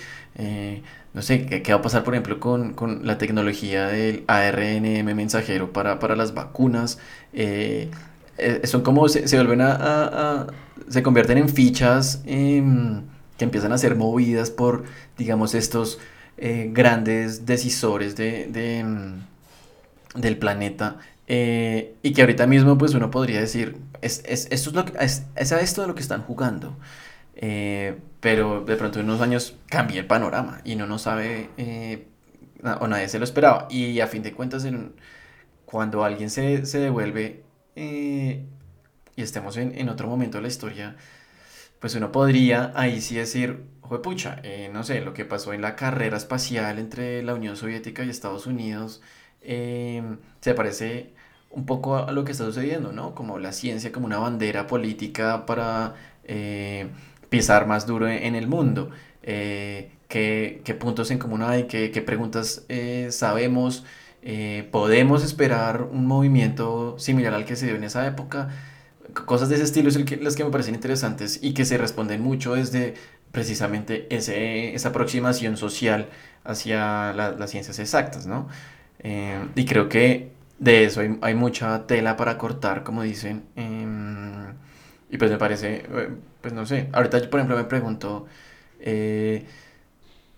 [1.14, 5.72] no sé, ¿qué, va a pasar, por ejemplo, con, con la tecnología del ARNM mensajero
[5.72, 6.98] para, para las vacunas?
[7.34, 7.90] Eh,
[8.38, 10.46] eh, son como se, se vuelven a,
[10.88, 13.02] se convierten en fichas em,
[13.36, 14.84] que empiezan a ser movidas por,
[15.18, 15.98] digamos, estos
[16.38, 19.20] eh, grandes decisores de, de, em,
[20.14, 20.96] del planeta.
[21.28, 25.82] y que ahorita mismo, pues uno podría decir, es, es esto es, es a esto
[25.82, 26.76] de lo que están jugando.
[27.34, 32.06] Eh, pero de pronto en unos años cambia el panorama y no nos sabe eh,
[32.80, 33.66] o nadie se lo esperaba.
[33.70, 34.94] Y a fin de cuentas, en,
[35.64, 37.44] cuando alguien se, se devuelve
[37.76, 38.44] eh,
[39.16, 40.96] y estemos en, en, otro momento de la historia,
[41.80, 43.64] pues uno podría ahí sí decir,
[44.02, 44.40] pucha,
[44.72, 48.46] no sé, lo que pasó en la carrera espacial entre la Unión Soviética y Estados
[48.46, 49.02] Unidos
[49.42, 51.12] se parece
[51.50, 53.14] un poco a lo que está sucediendo, ¿no?
[53.14, 55.94] Como la ciencia como una bandera política para
[57.32, 58.90] pisar más duro en el mundo.
[59.22, 61.64] Eh, ¿qué, ¿qué, puntos en común hay?
[61.64, 63.84] ¿Qué, qué preguntas eh, sabemos?
[64.22, 68.50] Eh, ¿Podemos esperar un movimiento similar al que se dio en esa época?
[69.24, 72.54] Cosas de ese estilo son las que me parecen interesantes y que se responden mucho
[72.54, 72.94] desde
[73.30, 76.10] precisamente ese, esa aproximación social
[76.44, 78.48] hacia las ciencias exactas, ¿no?
[79.56, 80.30] y creo que
[80.60, 83.42] de eso hay, hay, mucha tela para cortar, como dicen.
[85.12, 85.84] Y pues me parece
[86.42, 88.26] pues no sé, ahorita yo por ejemplo me pregunto,
[88.80, 89.46] eh,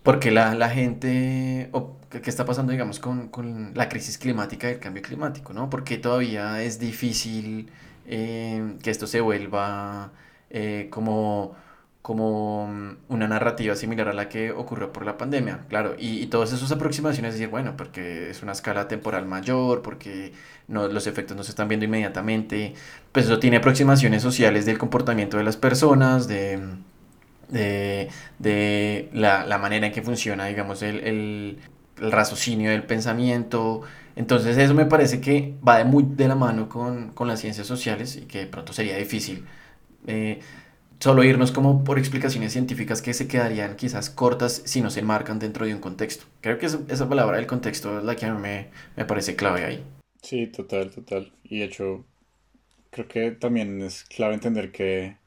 [0.02, 4.68] ¿por qué la, la gente, o qué, está pasando digamos con, con, la crisis climática
[4.70, 5.70] y el cambio climático, ¿no?
[5.70, 7.70] ¿Por qué todavía es difícil
[8.06, 10.12] eh, que esto se vuelva
[10.50, 11.56] eh, como
[12.04, 12.66] como
[13.08, 16.70] una narrativa similar a la que ocurrió por la pandemia, claro, y, y todas esas
[16.72, 20.32] aproximaciones, decir, bueno, porque es una escala temporal mayor, porque
[20.68, 22.74] no, los efectos no se están viendo inmediatamente,
[23.12, 26.60] pues eso tiene aproximaciones sociales del comportamiento de las personas, de,
[27.48, 31.58] de, de la, la, manera en que funciona, digamos, el, el,
[32.00, 33.82] el raciocinio del pensamiento,
[34.16, 37.66] Entonces eso me parece que va de muy de la mano con, con las ciencias
[37.66, 39.46] sociales y que de pronto sería difícil
[40.06, 40.40] eh,
[41.00, 45.38] solo irnos como por explicaciones científicas que se quedarían quizás cortas si no se marcan
[45.38, 46.24] dentro de un contexto.
[46.40, 49.36] Creo que esa, esa palabra del contexto es la que a mí me, me parece
[49.36, 49.84] clave ahí.
[50.22, 51.32] Sí, total, total.
[51.44, 52.04] Y de hecho,
[52.90, 55.18] creo que también es clave entender que,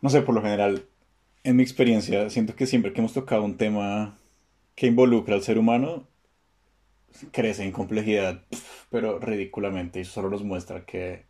[0.00, 0.88] no sé, por lo general,
[1.44, 4.18] en mi experiencia, siento que siempre que hemos tocado un tema
[4.74, 6.08] que involucra al ser humano,
[7.32, 8.44] crece en complejidad,
[8.90, 11.26] pero ridículamente, y solo nos muestra que,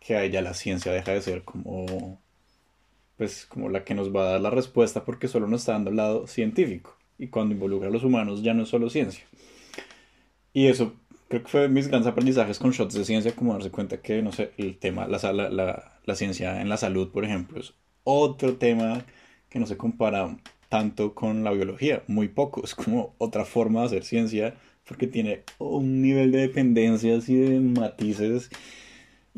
[0.00, 2.20] que ahí ya la ciencia deja de ser como,
[3.16, 5.90] pues, como la que nos va a dar la respuesta, porque solo nos está dando
[5.90, 9.24] el lado científico, y cuando involucra a los humanos ya no es solo ciencia.
[10.52, 10.94] Y eso
[11.28, 14.32] creo que fue mis grandes aprendizajes con shots de ciencia, como darse cuenta que, no
[14.32, 17.74] sé, el tema, la, la, la, la ciencia en la salud, por ejemplo, es
[18.04, 19.04] otro tema
[19.48, 20.38] que no se compara
[20.68, 24.54] tanto con la biología, muy poco, es como otra forma de hacer ciencia
[24.86, 28.50] porque tiene un nivel de dependencias y de matices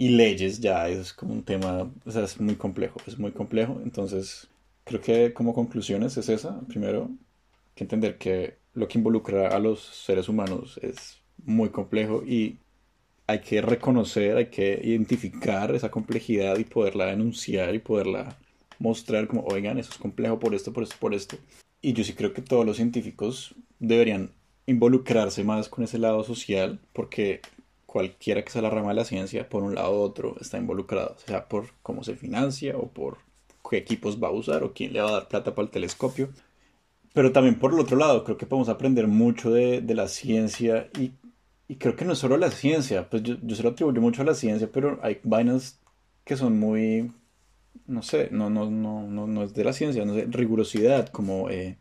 [0.01, 3.82] y leyes ya es como un tema, o sea, es muy complejo, es muy complejo,
[3.84, 4.48] entonces
[4.84, 7.11] creo que como conclusiones es esa, primero,
[7.74, 12.57] que entender que lo que involucra a los seres humanos es muy complejo y
[13.26, 18.38] hay que reconocer, hay que identificar esa complejidad y poderla denunciar y poderla
[18.78, 21.36] mostrar como, oigan, eso es complejo por esto, por esto, por esto.
[21.82, 24.30] Y yo sí creo que todos los científicos deberían
[24.64, 27.42] involucrarse más con ese lado social, porque
[27.91, 31.16] cualquiera que sea la rama de la ciencia, por un lado u otro, está involucrado,
[31.26, 33.18] sea por cómo se financia o por
[33.68, 36.28] qué equipos va a usar o quién le va a dar plata para el telescopio.
[37.12, 40.88] Pero también por el otro lado, creo que podemos aprender mucho de, de la ciencia
[40.97, 41.14] y,
[41.78, 44.24] creo que no es solo la ciencia, pues yo, yo se lo atribuyo mucho a
[44.24, 45.80] la ciencia, pero hay vainas
[46.24, 47.11] que son muy,
[47.88, 51.51] no sé, no, no, no, no, no es de la ciencia, no sé, rigurosidad, como
[51.51, 51.76] eh,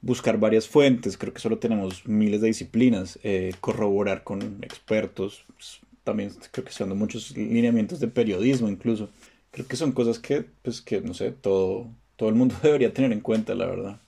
[0.00, 5.80] buscar varias fuentes, creo que solo tenemos miles de disciplinas, eh, corroborar con expertos, pues,
[6.04, 9.10] también creo que son muchos lineamientos de periodismo incluso.
[9.50, 13.12] Creo que son cosas que, pues que, no sé, todo, todo el mundo debería tener
[13.12, 14.00] en cuenta, la verdad.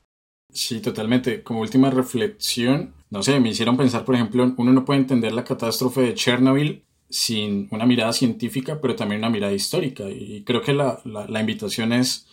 [0.53, 1.43] Sí, totalmente.
[1.43, 5.45] Como última reflexión, no sé, me hicieron pensar, por ejemplo, uno no puede entender la
[5.45, 10.09] catástrofe de Chernobyl sin una mirada científica, pero también una mirada histórica.
[10.09, 12.27] Y creo que la, la, la invitación es,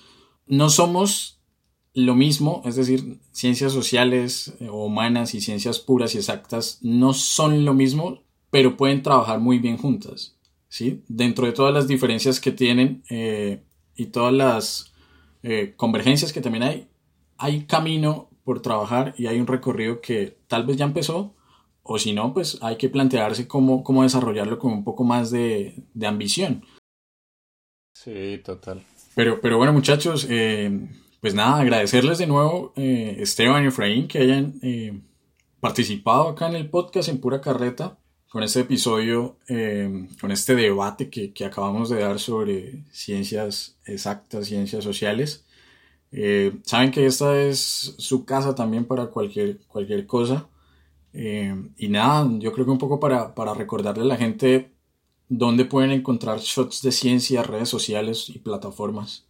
[0.48, 1.37] no somos
[1.98, 7.12] lo mismo, es decir, ciencias sociales o eh, humanas y ciencias puras y exactas no
[7.12, 8.22] son lo mismo,
[8.52, 10.38] pero pueden trabajar muy bien juntas.
[10.70, 11.02] ¿sí?
[11.08, 13.64] Dentro de todas las diferencias que tienen eh,
[13.96, 14.94] y todas las
[15.42, 16.88] eh, convergencias que también hay,
[17.36, 21.34] hay camino por trabajar y hay un recorrido que tal vez ya empezó,
[21.82, 25.74] o si no, pues hay que plantearse cómo, cómo desarrollarlo con un poco más de,
[25.96, 26.64] de ambición.
[27.96, 28.84] Sí, total.
[29.16, 30.88] Pero, pero bueno, muchachos, eh,
[31.28, 34.98] pues nada, agradecerles de nuevo, eh, Esteban y Efraín, que hayan eh,
[35.60, 38.00] participado acá en el podcast en pura carreta
[38.30, 44.86] con este episodio, eh, con este debate que, acabamos de dar sobre ciencias exactas, ciencias
[44.86, 45.46] sociales.
[46.64, 50.48] Saben que esta es su casa también para cualquier, cualquier cosa.
[51.12, 54.72] Y nada, yo creo que un poco para, para recordarle a la gente
[55.28, 59.27] dónde pueden encontrar shots de ciencia, redes sociales y plataformas.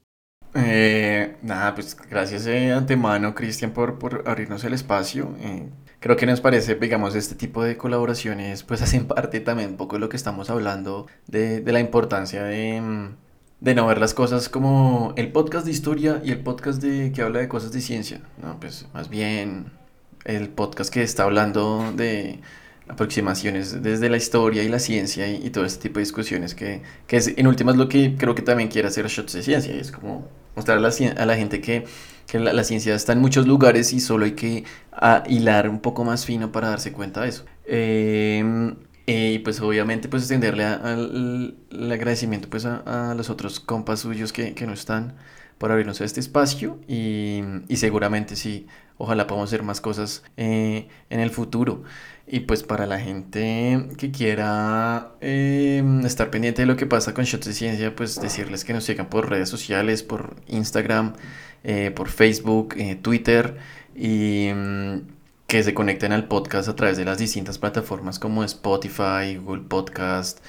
[0.59, 5.35] Eh, nada, pues gracias de antemano, Cristian, por, por abrirnos el espacio.
[5.39, 9.77] Eh, creo que nos parece, digamos, este tipo de colaboraciones, pues hacen parte también un
[9.77, 13.11] poco de lo que estamos hablando, de, de la importancia de,
[13.59, 17.21] de, no ver las cosas como el podcast de historia y el podcast de, que
[17.21, 18.59] habla de cosas de ciencia, ¿no?
[18.59, 19.71] Pues más bien
[20.25, 22.41] el podcast que está hablando de
[22.87, 27.17] aproximaciones desde la historia y la ciencia y, todo este tipo de discusiones que, que
[27.17, 30.27] es en últimas lo que creo que también quiere hacer Shots de Ciencia es como
[30.57, 31.85] mostrar a la, a la gente que,
[32.25, 36.03] que la, ciencia está en muchos lugares y solo hay que a, hilar un poco
[36.03, 37.45] más fino para darse cuenta de eso.
[37.65, 38.73] Eh,
[39.05, 44.01] eh, y pues obviamente pues extenderle al el agradecimiento pues a, a, los otros compas
[44.01, 45.15] suyos que, que no están
[45.57, 47.41] por abrirnos este espacio y,
[47.75, 51.83] seguramente sí, ojalá podamos hacer más cosas eh, en el futuro.
[52.29, 57.23] Y pues para la gente que quiera eh, estar pendiente de lo que pasa con
[57.23, 61.13] Shots de Ciencia, pues decirles que nos sigan por redes sociales, por Instagram,
[61.63, 63.55] eh, por Facebook, eh, Twitter
[63.95, 65.07] y mm,
[65.47, 70.43] que se conecten al podcast a través de las distintas plataformas como Spotify, Google Podcast,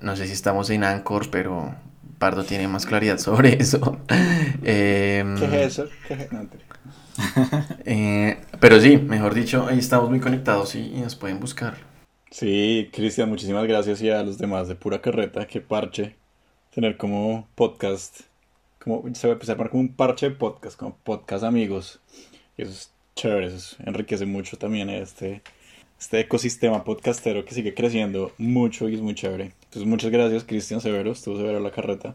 [0.00, 1.74] no sé si estamos en Anchor, pero
[2.22, 3.98] Pardo tiene más claridad sobre eso.
[4.06, 5.88] ¿Qué es eso?
[6.06, 6.30] ¿Qué es?
[6.30, 6.46] No,
[7.84, 11.78] eh, pero sí, mejor dicho, ahí estamos muy conectados y, y nos pueden buscar.
[12.30, 16.14] Sí, Cristian, muchísimas gracias y a los demás de pura carreta, que parche
[16.72, 18.20] tener como podcast,
[18.78, 21.98] como se va a empezar como un parche de podcast, como podcast amigos.
[22.56, 25.42] Y eso es chévere, eso enriquece mucho también este,
[25.98, 29.54] este ecosistema podcastero que sigue creciendo mucho y es muy chévere.
[29.72, 31.12] Entonces, muchas gracias, Cristian Severo.
[31.12, 32.14] Estuvo severo la carreta.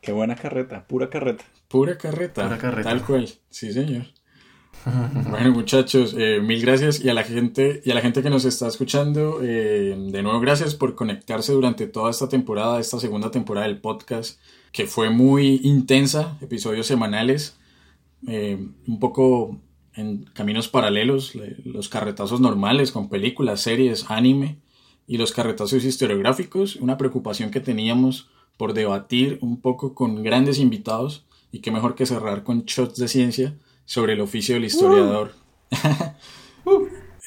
[0.00, 1.44] Qué buena carreta, pura carreta.
[1.68, 2.44] Pura carreta.
[2.44, 2.88] Pura carreta.
[2.88, 3.28] Tal cual.
[3.50, 4.06] Sí, señor.
[5.28, 8.46] bueno, muchachos, eh, mil gracias y a la gente y a la gente que nos
[8.46, 13.66] está escuchando, eh, de nuevo gracias por conectarse durante toda esta temporada, esta segunda temporada
[13.66, 14.40] del podcast,
[14.72, 17.58] que fue muy intensa, episodios semanales,
[18.26, 19.60] eh, un poco
[19.92, 24.60] en caminos paralelos, los carretazos normales con películas, series, anime
[25.06, 31.26] y los carretazos historiográficos, una preocupación que teníamos por debatir un poco con grandes invitados
[31.52, 35.32] y qué mejor que cerrar con shots de ciencia sobre el oficio del historiador.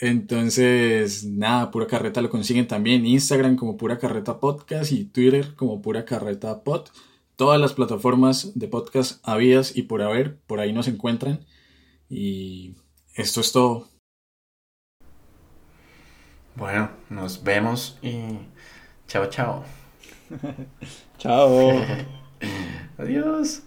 [0.02, 5.82] Entonces, nada, Pura Carreta lo consiguen también Instagram como Pura Carreta Podcast y Twitter como
[5.82, 6.88] Pura Carreta Pod.
[7.36, 11.46] Todas las plataformas de podcast habidas y por haber, por ahí nos encuentran.
[12.10, 12.76] Y
[13.16, 13.88] esto es todo.
[16.60, 18.38] Bueno, nos vemos y
[19.08, 19.64] chao, chao.
[21.18, 21.82] chao.
[22.98, 23.64] Adiós.